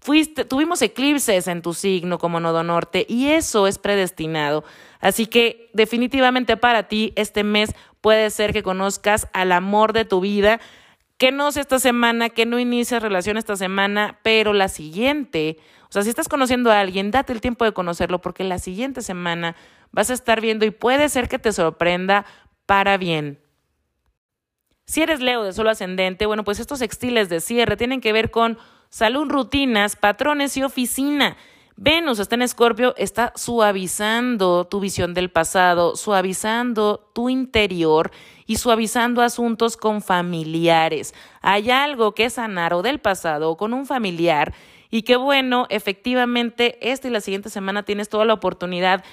[0.08, 4.64] fuiste, tuvimos eclipses en tu signo como nodo norte y eso es predestinado.
[5.02, 10.22] Así que definitivamente para ti este mes puede ser que conozcas al amor de tu
[10.22, 10.62] vida,
[11.18, 15.58] que no sea esta semana, que no inicies relación esta semana, pero la siguiente
[15.90, 19.02] o sea, si estás conociendo a alguien, date el tiempo de conocerlo porque la siguiente
[19.02, 19.56] semana
[19.92, 22.26] vas a estar viendo y puede ser que te sorprenda
[22.66, 23.40] para bien.
[24.86, 28.32] Si eres Leo de solo ascendente, bueno, pues estos sextiles de cierre tienen que ver
[28.32, 28.58] con
[28.98, 31.38] salud, rutinas, patrones y oficina.
[31.76, 38.10] Venus está en Escorpio, está suavizando tu visión del pasado, suavizando tu interior
[38.48, 41.14] y suavizando asuntos con familiares.
[41.42, 44.56] Hay algo que sanar o del pasado o con un familiar
[44.90, 49.04] y qué bueno, efectivamente, esta y la siguiente semana tienes toda la oportunidad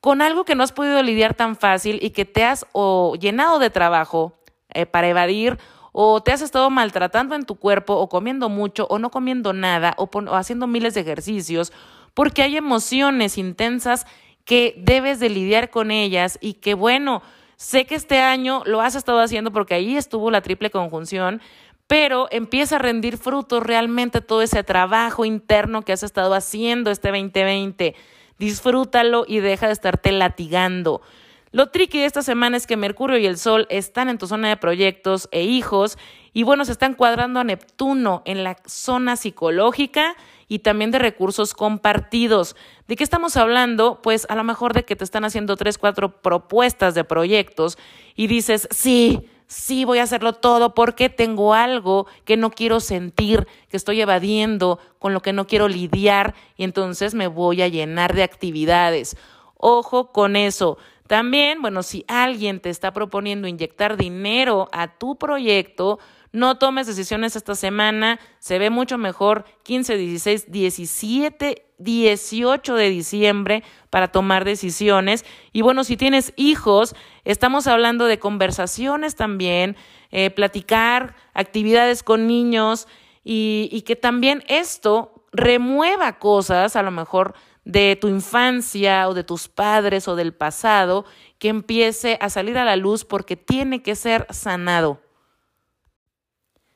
[0.00, 3.58] con algo que no has podido lidiar tan fácil y que te has o llenado
[3.58, 4.38] de trabajo
[4.72, 5.58] eh, para evadir
[5.92, 9.94] o te has estado maltratando en tu cuerpo o comiendo mucho o no comiendo nada
[9.96, 11.72] o, haciendo miles de ejercicios
[12.14, 14.06] porque hay emociones intensas
[14.44, 17.22] que debes de lidiar con ellas y que bueno,
[17.56, 21.40] sé que este año lo has estado haciendo porque ahí estuvo la triple conjunción,
[21.86, 27.08] pero empieza a rendir frutos realmente todo ese trabajo interno que has estado haciendo este
[27.08, 27.94] 2020.
[28.38, 31.02] Disfrútalo y deja de estarte latigando.
[31.50, 34.48] Lo tricky de esta semana es que Mercurio y el Sol están en tu zona
[34.48, 35.96] de proyectos e hijos
[36.34, 40.14] y bueno, se están cuadrando a Neptuno en la zona psicológica
[40.46, 42.54] y también de recursos compartidos.
[42.86, 44.00] ¿De qué estamos hablando?
[44.02, 47.78] Pues a lo mejor de que te están haciendo tres, cuatro propuestas de proyectos
[48.14, 53.46] y dices, sí, sí voy a hacerlo todo porque tengo algo que no quiero sentir,
[53.70, 58.14] que estoy evadiendo, con lo que no quiero lidiar y entonces me voy a llenar
[58.14, 59.16] de actividades.
[59.56, 60.78] Ojo con eso.
[61.08, 65.98] También, bueno, si alguien te está proponiendo inyectar dinero a tu proyecto,
[66.32, 73.64] no tomes decisiones esta semana, se ve mucho mejor 15, 16, 17, 18 de diciembre
[73.88, 75.24] para tomar decisiones.
[75.50, 76.94] Y bueno, si tienes hijos,
[77.24, 79.76] estamos hablando de conversaciones también,
[80.10, 82.86] eh, platicar, actividades con niños
[83.24, 87.34] y, y que también esto remueva cosas, a lo mejor
[87.68, 91.04] de tu infancia o de tus padres o del pasado,
[91.38, 95.02] que empiece a salir a la luz porque tiene que ser sanado.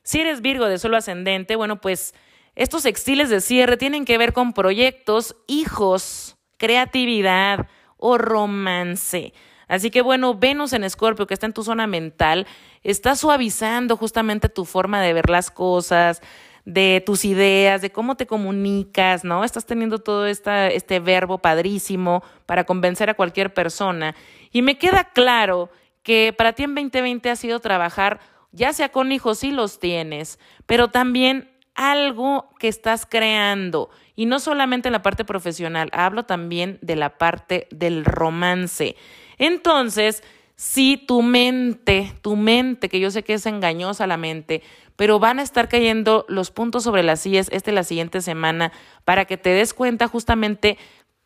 [0.02, 2.14] Si eres Virgo de solo ascendente, bueno, pues
[2.56, 9.32] estos sextiles de cierre tienen que ver con proyectos, hijos, creatividad o romance.
[9.68, 12.46] Así que bueno, Venus en Escorpio, que está en tu zona mental,
[12.82, 16.20] está suavizando justamente tu forma de ver las cosas,
[16.64, 19.44] de tus ideas, de cómo te comunicas, ¿no?
[19.44, 24.14] Estás teniendo todo esta, este verbo padrísimo para convencer a cualquier persona.
[24.52, 25.70] Y me queda claro
[26.02, 28.20] que para ti en 2020 ha sido trabajar
[28.52, 33.90] ya sea con hijos si los tienes, pero también algo que estás creando.
[34.14, 38.94] Y no solamente en la parte profesional, hablo también de la parte del romance.
[39.38, 40.22] Entonces,
[40.54, 44.62] si tu mente, tu mente, que yo sé que es engañosa la mente,
[44.96, 48.72] pero van a estar cayendo los puntos sobre las sillas este la siguiente semana
[49.04, 50.78] para que te des cuenta justamente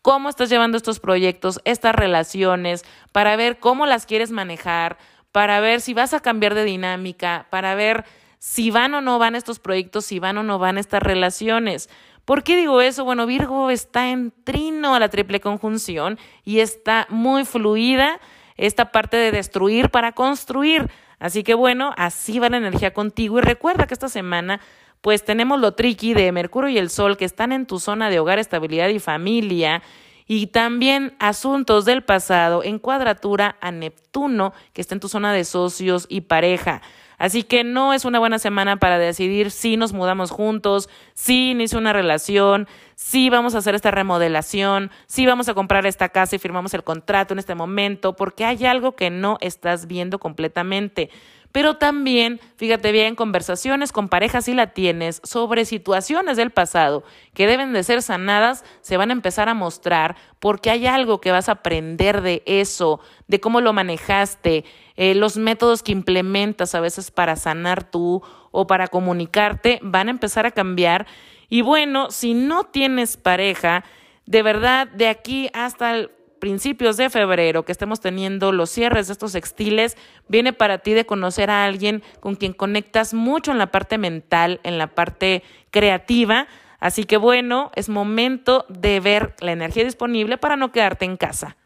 [0.03, 4.99] cómo estás llevando estos proyectos, estas relaciones, para ver cómo las quieres manejar,
[5.33, 8.05] para ver si vas a cambiar de dinámica, para ver
[8.39, 11.91] si van o no van estos proyectos, si van o no van estas relaciones.
[12.25, 13.05] ¿Por qué digo eso?
[13.05, 18.21] Bueno, Virgo está en trino a la triple conjunción y está muy fluida
[18.57, 20.91] esta parte de destruir para construir.
[21.19, 24.61] Así que bueno, así va la energía contigo y recuerda que esta semana
[25.01, 28.19] pues tenemos lo tricky de Mercurio y el Sol que están en tu zona de
[28.19, 29.83] hogar, estabilidad y familia
[30.27, 35.45] y también asuntos del pasado en cuadratura a Neptuno que está en tu zona de
[35.45, 36.83] socios y pareja.
[37.19, 41.79] Así que no es una buena semana para decidir si nos mudamos juntos, si inicio
[41.79, 46.39] una relación, si vamos a hacer esta remodelación, si vamos a comprar esta casa y
[46.39, 51.11] firmamos el contrato en este momento, porque hay algo que no estás viendo completamente
[51.53, 57.05] pero también, fíjate bien, conversaciones con parejas si la tienes sobre situaciones del pasado
[57.35, 61.31] que deben de ser sanadas, se van a empezar a mostrar porque hay algo que
[61.31, 64.65] vas a aprender de eso, de cómo lo manejaste,
[64.97, 70.13] eh, los métodos que implementas a veces para sanar tú o para comunicarte van a
[70.13, 71.07] empezar a cambiar.
[71.49, 73.85] Y bueno, si no tienes pareja,
[74.25, 79.13] de verdad, de aquí hasta el principios de febrero que estemos teniendo los cierres de
[79.13, 79.97] estos textiles,
[80.29, 84.61] viene para ti de conocer a alguien con quien conectas mucho en la parte mental,
[84.63, 86.47] en la parte creativa.
[86.79, 91.57] Así que bueno, es momento de ver la energía disponible para no quedarte en casa.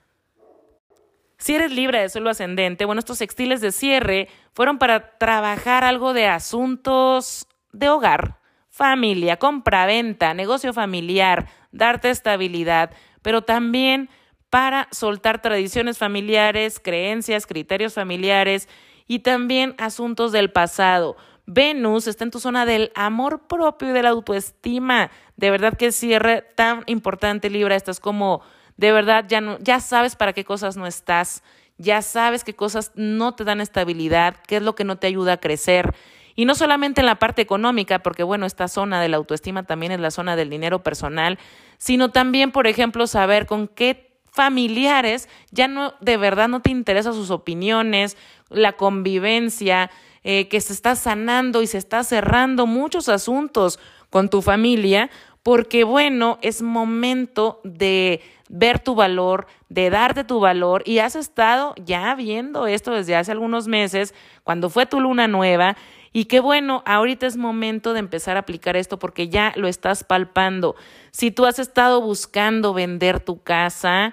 [1.40, 6.12] Si eres libre de suelo ascendente, bueno, estos textiles de cierre fueron para trabajar algo
[6.12, 8.36] de asuntos de hogar,
[8.68, 12.90] familia, compra-venta, negocio familiar, darte estabilidad,
[13.22, 14.10] pero también
[14.50, 18.68] para soltar tradiciones familiares, creencias, criterios familiares
[19.06, 21.16] y también asuntos del pasado.
[21.46, 25.10] Venus está en tu zona del amor propio y de la autoestima.
[25.36, 27.74] De verdad que cierre tan importante, Libra.
[27.74, 28.42] Estás como,
[28.76, 31.42] de verdad, ya, ya sabes para qué cosas no estás.
[31.78, 35.34] Ya sabes qué cosas no te dan estabilidad, qué es lo que no te ayuda
[35.34, 35.94] a crecer.
[36.36, 39.92] Y no solamente en la parte económica, porque bueno, esta zona de la autoestima también
[39.92, 41.38] es la zona del dinero personal,
[41.78, 47.14] sino también, por ejemplo, saber con qué familiares, ya no, de verdad no te interesan
[47.14, 48.16] sus opiniones,
[48.48, 49.90] la convivencia,
[50.22, 53.78] eh, que se está sanando y se está cerrando muchos asuntos
[54.10, 55.08] con tu familia,
[55.42, 61.74] porque bueno, es momento de ver tu valor, de darte tu valor y has estado
[61.84, 65.76] ya viendo esto desde hace algunos meses, cuando fue tu luna nueva
[66.12, 70.02] y qué bueno, ahorita es momento de empezar a aplicar esto porque ya lo estás
[70.02, 70.74] palpando.
[71.12, 74.12] Si tú has estado buscando vender tu casa,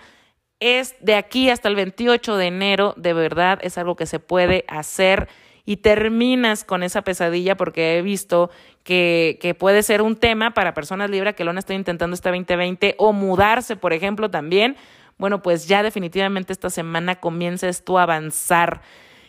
[0.59, 4.63] es de aquí hasta el 28 de enero, de verdad es algo que se puede
[4.67, 5.27] hacer
[5.67, 8.49] y terminas con esa pesadilla porque he visto
[8.85, 12.29] que, que puede ser un tema para personas libres que lo han estado intentando este
[12.29, 14.77] 2020 o mudarse, por ejemplo, también.
[15.17, 18.81] Bueno, pues ya definitivamente esta semana comiences tú a avanzar.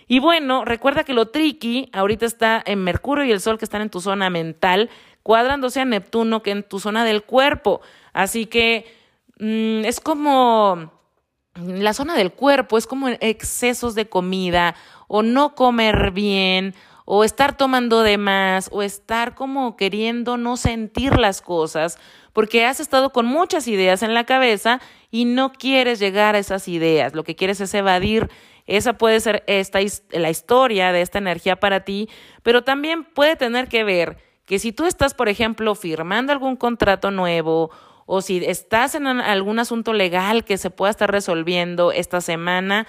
[0.07, 3.83] Y bueno, recuerda que lo tricky ahorita está en Mercurio y el Sol que están
[3.83, 4.91] en tu zona mental,
[5.25, 7.81] cuadrándose a Neptuno que en tu zona del cuerpo.
[8.13, 8.87] Así que
[9.41, 10.93] mm, es como
[11.57, 14.77] la zona del cuerpo, es como excesos de comida
[15.09, 21.19] o no comer bien o estar tomando de más o estar como queriendo no sentir
[21.19, 21.99] las cosas
[22.33, 26.69] porque has estado con muchas ideas en la cabeza y no quieres llegar a esas
[26.69, 28.29] ideas, lo que quieres es evadir.
[28.67, 32.09] Esa puede ser esta, la historia de esta energía para ti,
[32.43, 37.11] pero también puede tener que ver que si tú estás, por ejemplo, firmando algún contrato
[37.11, 37.71] nuevo
[38.07, 42.87] o si estás en algún asunto legal que se pueda estar resolviendo esta semana,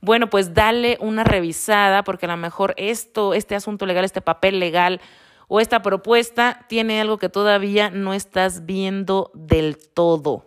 [0.00, 4.60] bueno, pues dale una revisada porque a lo mejor esto, este asunto legal, este papel
[4.60, 5.00] legal
[5.48, 10.46] o esta propuesta tiene algo que todavía no estás viendo del todo.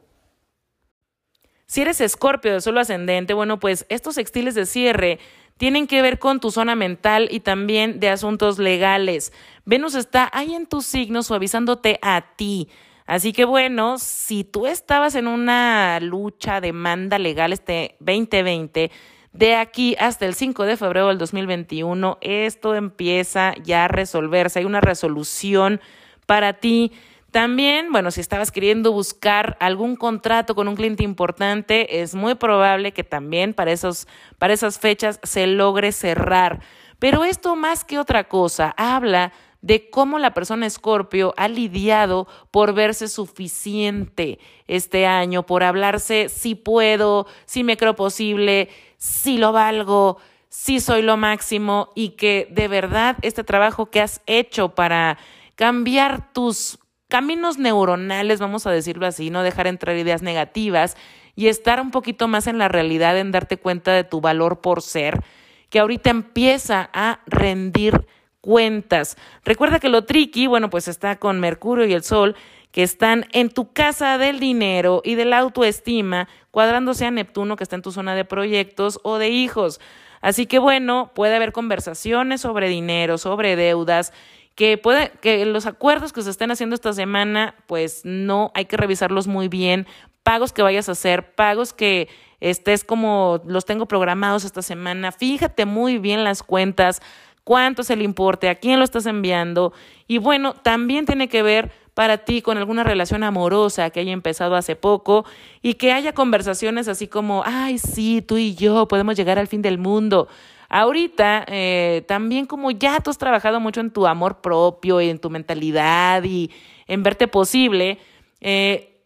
[1.66, 5.20] Si eres escorpio de suelo ascendente, bueno, pues estos textiles de cierre
[5.58, 9.32] tienen que ver con tu zona mental y también de asuntos legales.
[9.64, 12.68] Venus está ahí en tu signo suavizándote a ti.
[13.06, 18.92] Así que bueno, si tú estabas en una lucha, demanda legal este 2020,
[19.34, 24.60] de aquí hasta el 5 de febrero del 2021, esto empieza ya a resolverse.
[24.60, 25.80] Hay una resolución
[26.26, 26.92] para ti.
[27.32, 32.92] También, bueno, si estabas queriendo buscar algún contrato con un cliente importante, es muy probable
[32.92, 34.06] que también para, esos,
[34.38, 36.60] para esas fechas se logre cerrar.
[37.00, 42.74] Pero esto más que otra cosa habla de cómo la persona Escorpio ha lidiado por
[42.74, 48.70] verse suficiente este año, por hablarse si puedo, si me creo posible,
[49.02, 54.22] si lo valgo, sí soy lo máximo y que de verdad este trabajo que has
[54.28, 55.18] hecho para
[55.56, 56.78] cambiar tus
[57.08, 60.98] caminos neuronales, vamos a decirlo así, no dejar entrar ideas negativas
[61.36, 64.84] y estar un poquito más en la realidad, en darte cuenta de tu valor por
[64.84, 65.24] ser,
[65.72, 68.06] que ahorita empieza a rendir
[68.40, 69.18] cuentas.
[69.44, 72.36] Recuerda que lo tricky, bueno, pues está con Mercurio y el Sol,
[72.72, 77.64] que están en tu casa del dinero y de la autoestima, cuadrándose a Neptuno, que
[77.64, 79.80] está en tu zona de proyectos o de hijos.
[80.22, 84.14] Así que bueno, puede haber conversaciones sobre dinero, sobre deudas,
[84.56, 88.78] que puede que los acuerdos que se estén haciendo esta semana, pues no hay que
[88.78, 89.88] revisarlos muy bien,
[90.24, 92.10] pagos que vayas a hacer, pagos que
[92.40, 97.02] estés como los tengo programados esta semana, fíjate muy bien las cuentas,
[97.44, 99.74] cuánto es el importe, a quién lo estás enviando.
[100.08, 104.56] Y bueno, también tiene que ver para ti con alguna relación amorosa que haya empezado
[104.56, 105.24] hace poco
[105.62, 109.62] y que haya conversaciones así como, ay, sí, tú y yo podemos llegar al fin
[109.62, 110.28] del mundo.
[110.68, 115.20] Ahorita, eh, también como ya tú has trabajado mucho en tu amor propio y en
[115.20, 116.50] tu mentalidad y
[116.88, 118.00] en verte posible,
[118.40, 118.98] eh,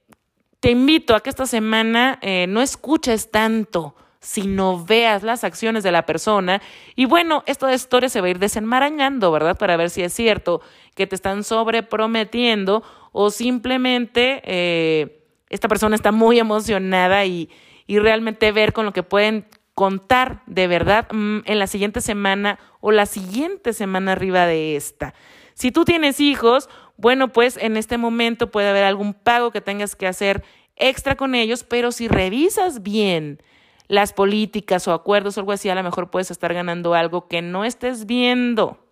[0.62, 3.94] te invito a que esta semana eh, no escuches tanto
[4.26, 6.60] sino veas las acciones de la persona.
[6.96, 9.56] Y bueno, esta historia se va a ir desenmarañando, ¿verdad?
[9.56, 10.62] Para ver si es cierto
[10.96, 17.50] que te están sobreprometiendo o simplemente eh, esta persona está muy emocionada y,
[17.86, 22.60] y realmente ver con lo que pueden contar de verdad mm, en la siguiente semana
[22.80, 25.14] o la siguiente semana arriba de esta.
[25.54, 29.96] Si tú tienes hijos, bueno, pues en este momento puede haber algún pago que tengas
[29.96, 30.44] que hacer
[30.78, 33.42] extra con ellos, pero si revisas bien
[33.88, 37.42] las políticas o acuerdos o algo así, a lo mejor puedes estar ganando algo que
[37.42, 38.85] no estés viendo.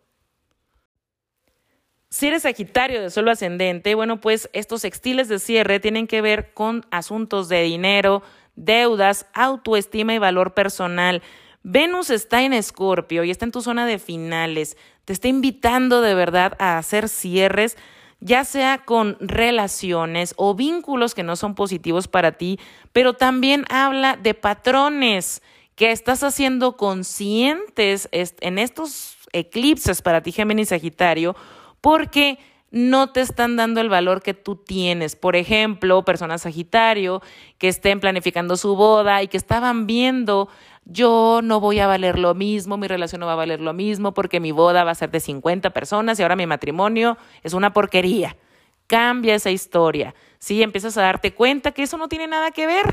[2.13, 6.53] Si eres Sagitario de suelo ascendente, bueno, pues estos sextiles de cierre tienen que ver
[6.53, 8.21] con asuntos de dinero,
[8.55, 11.23] deudas, autoestima y valor personal.
[11.63, 14.77] Venus está en Escorpio y está en tu zona de finales.
[15.05, 17.77] Te está invitando de verdad a hacer cierres
[18.19, 22.59] ya sea con relaciones o vínculos que no son positivos para ti,
[22.91, 25.41] pero también habla de patrones
[25.75, 31.35] que estás haciendo conscientes en estos eclipses para ti, Géminis Sagitario,
[31.83, 32.39] porque
[32.71, 35.17] no te están dando el valor que tú tienes.
[35.17, 37.21] Por ejemplo, personas Sagitario
[37.57, 40.47] que estén planificando su boda y que estaban viendo
[40.85, 44.13] yo no voy a valer lo mismo, mi relación no va a valer lo mismo
[44.13, 47.73] porque mi boda va a ser de 50 personas y ahora mi matrimonio es una
[47.73, 48.37] porquería.
[48.87, 50.15] Cambia esa historia.
[50.39, 52.85] Sí, empiezas a darte cuenta que eso no tiene nada que ver.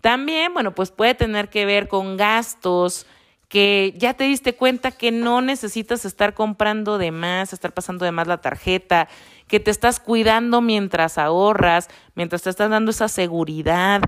[0.00, 3.06] También, bueno, pues puede tener que ver con gastos
[3.54, 8.10] que ya te diste cuenta que no necesitas estar comprando de más, estar pasando de
[8.10, 9.06] más la tarjeta,
[9.46, 14.02] que te estás cuidando mientras ahorras, mientras te estás dando esa seguridad.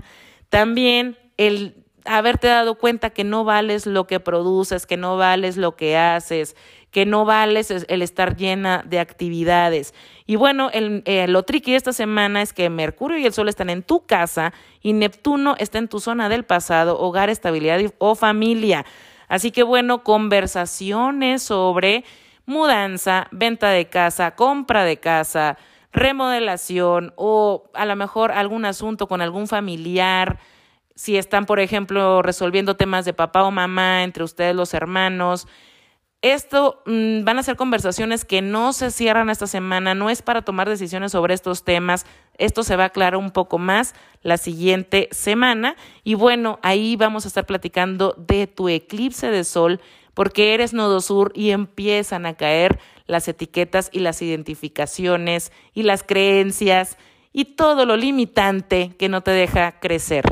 [0.49, 5.77] También el haberte dado cuenta que no vales lo que produces, que no vales lo
[5.77, 6.57] que haces,
[6.91, 9.93] que no vales el estar llena de actividades.
[10.25, 13.47] Y bueno, el, eh, lo tricky de esta semana es que Mercurio y el Sol
[13.47, 18.13] están en tu casa y Neptuno está en tu zona del pasado, hogar, estabilidad o
[18.15, 18.85] familia.
[19.27, 22.03] Así que bueno, conversaciones sobre
[22.45, 25.57] mudanza, venta de casa, compra de casa,
[25.91, 30.39] remodelación o a lo mejor algún asunto con algún familiar
[30.97, 35.47] si están, por ejemplo, resolviendo temas de papá o mamá entre ustedes los hermanos.
[36.23, 40.41] Esto mm, van a ser conversaciones que no se cierran esta semana, no es para
[40.41, 42.07] tomar decisiones sobre estos temas.
[42.37, 45.75] Esto se va a aclarar un poco más la siguiente semana.
[46.03, 49.79] Y bueno, ahí vamos a estar platicando de tu eclipse de sol,
[50.13, 56.03] porque eres nodo sur y empiezan a caer las etiquetas y las identificaciones y las
[56.03, 56.97] creencias
[57.33, 60.25] y todo lo limitante que no te deja crecer.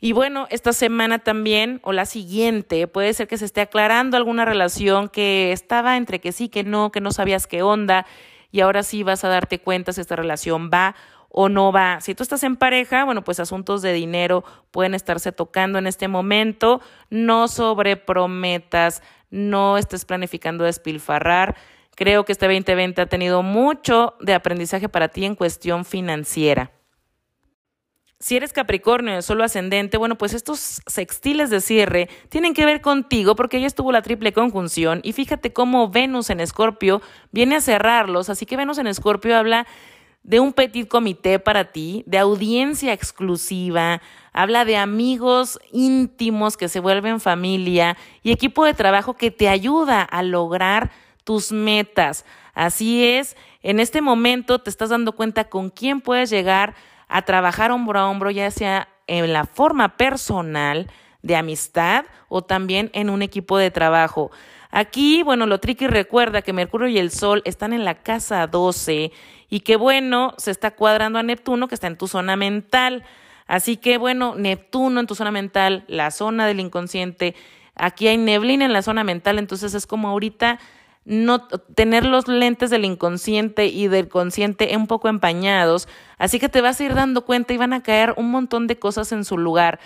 [0.00, 4.44] Y bueno, esta semana también o la siguiente puede ser que se esté aclarando alguna
[4.44, 8.06] relación que estaba entre que sí, que no, que no sabías qué onda
[8.50, 10.94] y ahora sí vas a darte cuenta si esta relación va
[11.28, 12.00] o no va.
[12.00, 16.08] Si tú estás en pareja, bueno, pues asuntos de dinero pueden estarse tocando en este
[16.08, 16.80] momento.
[17.10, 21.56] No sobreprometas, no estés planificando despilfarrar.
[21.94, 26.70] Creo que este 2020 ha tenido mucho de aprendizaje para ti en cuestión financiera.
[28.20, 32.80] Si eres Capricornio de solo ascendente, bueno, pues estos sextiles de cierre tienen que ver
[32.80, 37.00] contigo porque ya estuvo la triple conjunción y fíjate cómo Venus en Escorpio
[37.30, 39.68] viene a cerrarlos, así que Venus en Escorpio habla
[40.24, 44.02] de un petit comité para ti, de audiencia exclusiva,
[44.32, 50.02] habla de amigos íntimos que se vuelven familia y equipo de trabajo que te ayuda
[50.02, 50.90] a lograr
[51.22, 52.24] tus metas.
[52.52, 56.74] Así es, en este momento te estás dando cuenta con quién puedes llegar
[57.08, 60.88] a trabajar hombro a hombro, ya sea en la forma personal,
[61.22, 64.30] de amistad o también en un equipo de trabajo.
[64.70, 69.12] Aquí, bueno, lo tricky recuerda que Mercurio y el Sol están en la casa 12
[69.48, 73.04] y que, bueno, se está cuadrando a Neptuno que está en tu zona mental.
[73.46, 77.34] Así que, bueno, Neptuno en tu zona mental, la zona del inconsciente,
[77.74, 80.58] aquí hay neblina en la zona mental, entonces es como ahorita
[81.08, 85.88] no tener los lentes del inconsciente y del consciente un poco empañados,
[86.18, 88.78] así que te vas a ir dando cuenta y van a caer un montón de
[88.78, 89.80] cosas en su lugar.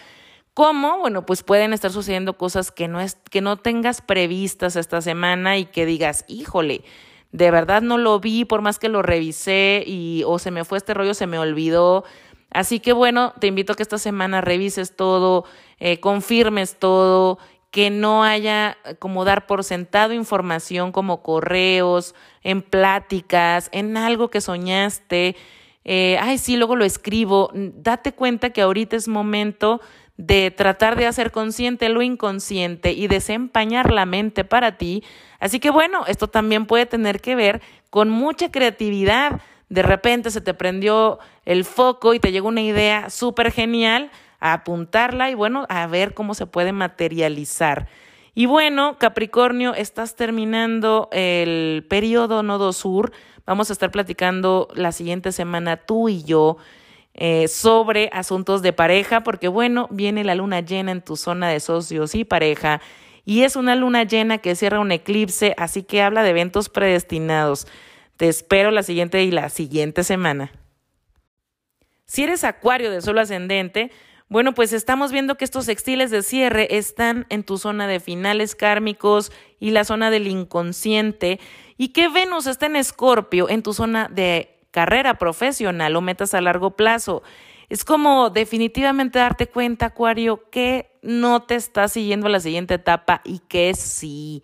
[0.52, 0.98] ¿Cómo?
[0.98, 5.56] Bueno, pues pueden estar sucediendo cosas que no, es, que no tengas previstas esta semana
[5.58, 6.82] y que digas, híjole,
[7.30, 10.76] de verdad no lo vi, por más que lo revisé y o se me fue
[10.76, 12.04] este rollo, se me olvidó.
[12.50, 15.44] Así que bueno, te invito a que esta semana revises todo,
[15.78, 17.38] eh, confirmes todo,
[17.72, 22.14] que no haya eh, como dar por sentado información como correos,
[22.44, 25.34] en pláticas, en algo que soñaste.
[25.84, 27.50] Eh, ay, sí, luego lo escribo.
[27.54, 29.80] Date cuenta que ahorita es momento
[30.18, 35.02] de tratar de hacer consciente lo inconsciente y desempañar la mente para ti.
[35.40, 39.40] Así que bueno, esto también puede tener que ver con mucha creatividad.
[39.70, 44.10] De repente se te prendió el foco y te llegó una idea súper genial
[44.42, 47.86] a apuntarla y bueno, a ver cómo se puede materializar.
[48.34, 53.12] Y bueno, Capricornio, estás terminando el periodo nodo sur.
[53.46, 56.56] Vamos a estar platicando la siguiente semana tú y yo
[57.14, 61.60] eh, sobre asuntos de pareja, porque bueno, viene la luna llena en tu zona de
[61.60, 62.80] socios y pareja.
[63.24, 67.68] Y es una luna llena que cierra un eclipse, así que habla de eventos predestinados.
[68.16, 70.50] Te espero la siguiente y la siguiente semana.
[72.06, 73.90] Si eres acuario de solo ascendente,
[74.32, 78.54] bueno, pues estamos viendo que estos sextiles de cierre están en tu zona de finales
[78.54, 79.30] kármicos
[79.60, 81.38] y la zona del inconsciente
[81.76, 86.40] y que Venus está en Escorpio en tu zona de carrera profesional o metas a
[86.40, 87.22] largo plazo.
[87.68, 93.20] Es como definitivamente darte cuenta, Acuario, que no te estás siguiendo a la siguiente etapa
[93.24, 94.42] y que sí.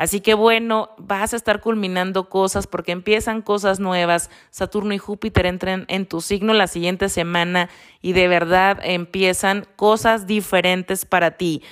[0.00, 4.30] Así que bueno, vas a estar culminando cosas porque empiezan cosas nuevas.
[4.48, 7.68] Saturno y Júpiter entran en tu signo la siguiente semana
[8.00, 11.62] y de verdad empiezan cosas diferentes para ti.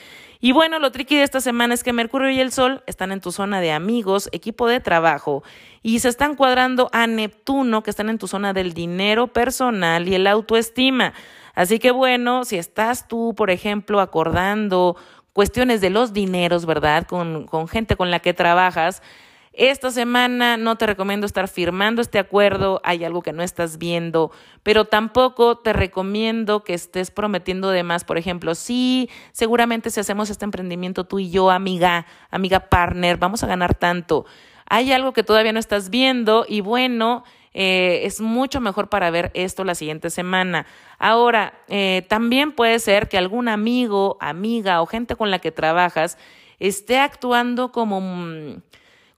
[0.40, 3.22] Y bueno, lo tricky de esta semana es que Mercurio y el Sol están en
[3.22, 5.42] tu zona de amigos, equipo de trabajo,
[5.82, 10.14] y se están cuadrando a Neptuno, que están en tu zona del dinero personal y
[10.14, 11.14] el autoestima.
[11.54, 14.96] Así que bueno, si estás tú, por ejemplo, acordando
[15.38, 17.06] cuestiones de los dineros, ¿verdad?
[17.06, 19.04] Con, con gente con la que trabajas.
[19.52, 24.32] Esta semana no te recomiendo estar firmando este acuerdo, hay algo que no estás viendo,
[24.64, 28.02] pero tampoco te recomiendo que estés prometiendo de más.
[28.02, 33.44] Por ejemplo, sí, seguramente si hacemos este emprendimiento tú y yo, amiga, amiga partner, vamos
[33.44, 34.26] a ganar tanto.
[34.68, 37.22] Hay algo que todavía no estás viendo y bueno,
[37.54, 40.66] eh, es mucho mejor para ver esto la siguiente semana.
[40.98, 46.18] Ahora, eh, también puede ser que algún amigo, amiga o gente con la que trabajas
[46.58, 48.62] esté actuando como, mm,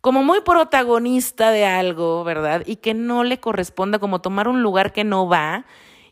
[0.00, 2.62] como muy protagonista de algo, ¿verdad?
[2.66, 5.64] Y que no le corresponda como tomar un lugar que no va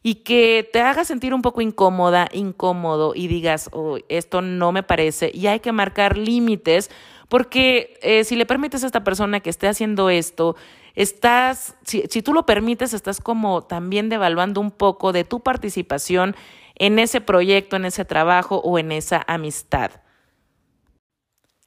[0.03, 4.83] y que te haga sentir un poco incómoda, incómodo y digas, oh, esto no me
[4.83, 6.91] parece y hay que marcar límites
[7.29, 10.57] porque eh, si le permites a esta persona que esté haciendo esto,
[10.99, 16.35] estás, si, tú lo permites, estás como también devaluando un poco de tu participación
[16.75, 19.93] en ese proyecto, en ese trabajo o en esa amistad.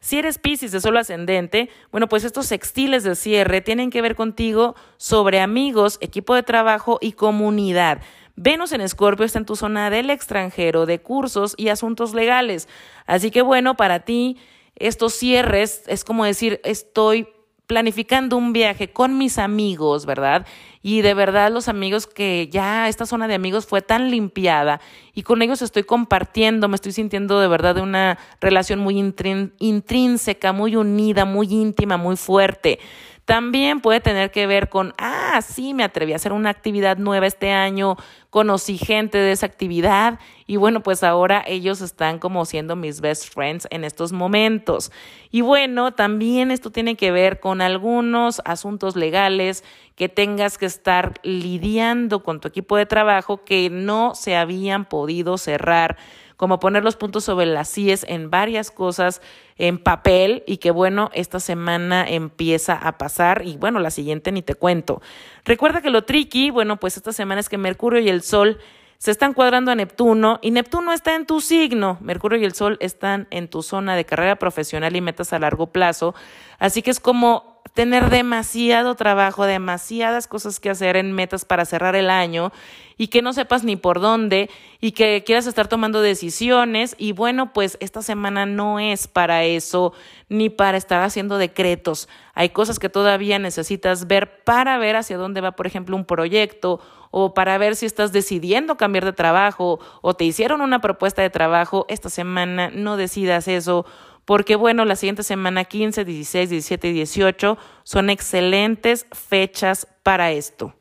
[0.02, 4.18] Si eres Pisces de solo ascendente, bueno, pues estos sextiles de cierre tienen que ver
[4.18, 8.02] contigo sobre amigos, equipo de trabajo y comunidad.
[8.36, 12.68] Venus en Escorpio está en tu zona del extranjero, de cursos y asuntos legales.
[13.06, 14.38] Así que bueno, para ti
[14.76, 17.30] estos cierres es como decir, estoy
[17.72, 20.46] planificando un viaje con mis amigos, ¿verdad?
[20.82, 24.82] Y de verdad los amigos que ya esta zona de amigos fue tan limpiada
[25.14, 30.54] y con ellos estoy compartiendo, me estoy sintiendo de verdad de una relación muy intrínseca,
[30.54, 32.80] muy unida, muy íntima, muy fuerte.
[33.26, 37.28] También puede tener que ver con, ah, sí, me atreví a hacer una actividad nueva
[37.28, 37.96] este año,
[38.30, 43.32] conocí gente de esa actividad y bueno, pues ahora ellos están como siendo mis best
[43.32, 44.92] friends en estos momentos.
[45.30, 49.64] Y bueno, también esto tiene que ver con algunos asuntos legales
[49.96, 55.38] que tengas que estar lidiando con tu equipo de trabajo que no se habían podido
[55.38, 55.98] cerrar
[56.42, 59.22] como poner los puntos sobre las IES en varias cosas
[59.58, 64.42] en papel y que bueno, esta semana empieza a pasar y bueno, la siguiente ni
[64.42, 65.04] te cuento.
[65.46, 68.58] Recuerda que lo tricky, bueno, pues esta semana es que Mercurio y el Sol
[68.98, 72.00] se están cuadrando a Neptuno y Neptuno está en tu signo.
[72.02, 75.68] Mercurio y el Sol están en tu zona de carrera profesional y metas a largo
[75.68, 76.16] plazo.
[76.58, 81.96] Así que es como tener demasiado trabajo, demasiadas cosas que hacer en metas para cerrar
[81.96, 82.52] el año
[82.98, 84.50] y que no sepas ni por dónde
[84.80, 89.94] y que quieras estar tomando decisiones y bueno, pues esta semana no es para eso
[90.30, 92.10] ni para estar haciendo decretos.
[92.34, 96.80] Hay cosas que todavía necesitas ver para ver hacia dónde va, por ejemplo, un proyecto
[97.10, 101.30] o para ver si estás decidiendo cambiar de trabajo o te hicieron una propuesta de
[101.30, 101.86] trabajo.
[101.90, 103.86] Esta semana no decidas eso
[104.26, 110.76] porque bueno, la siguiente semana 15, 16, 17 y 18 son excelentes fechas para esto.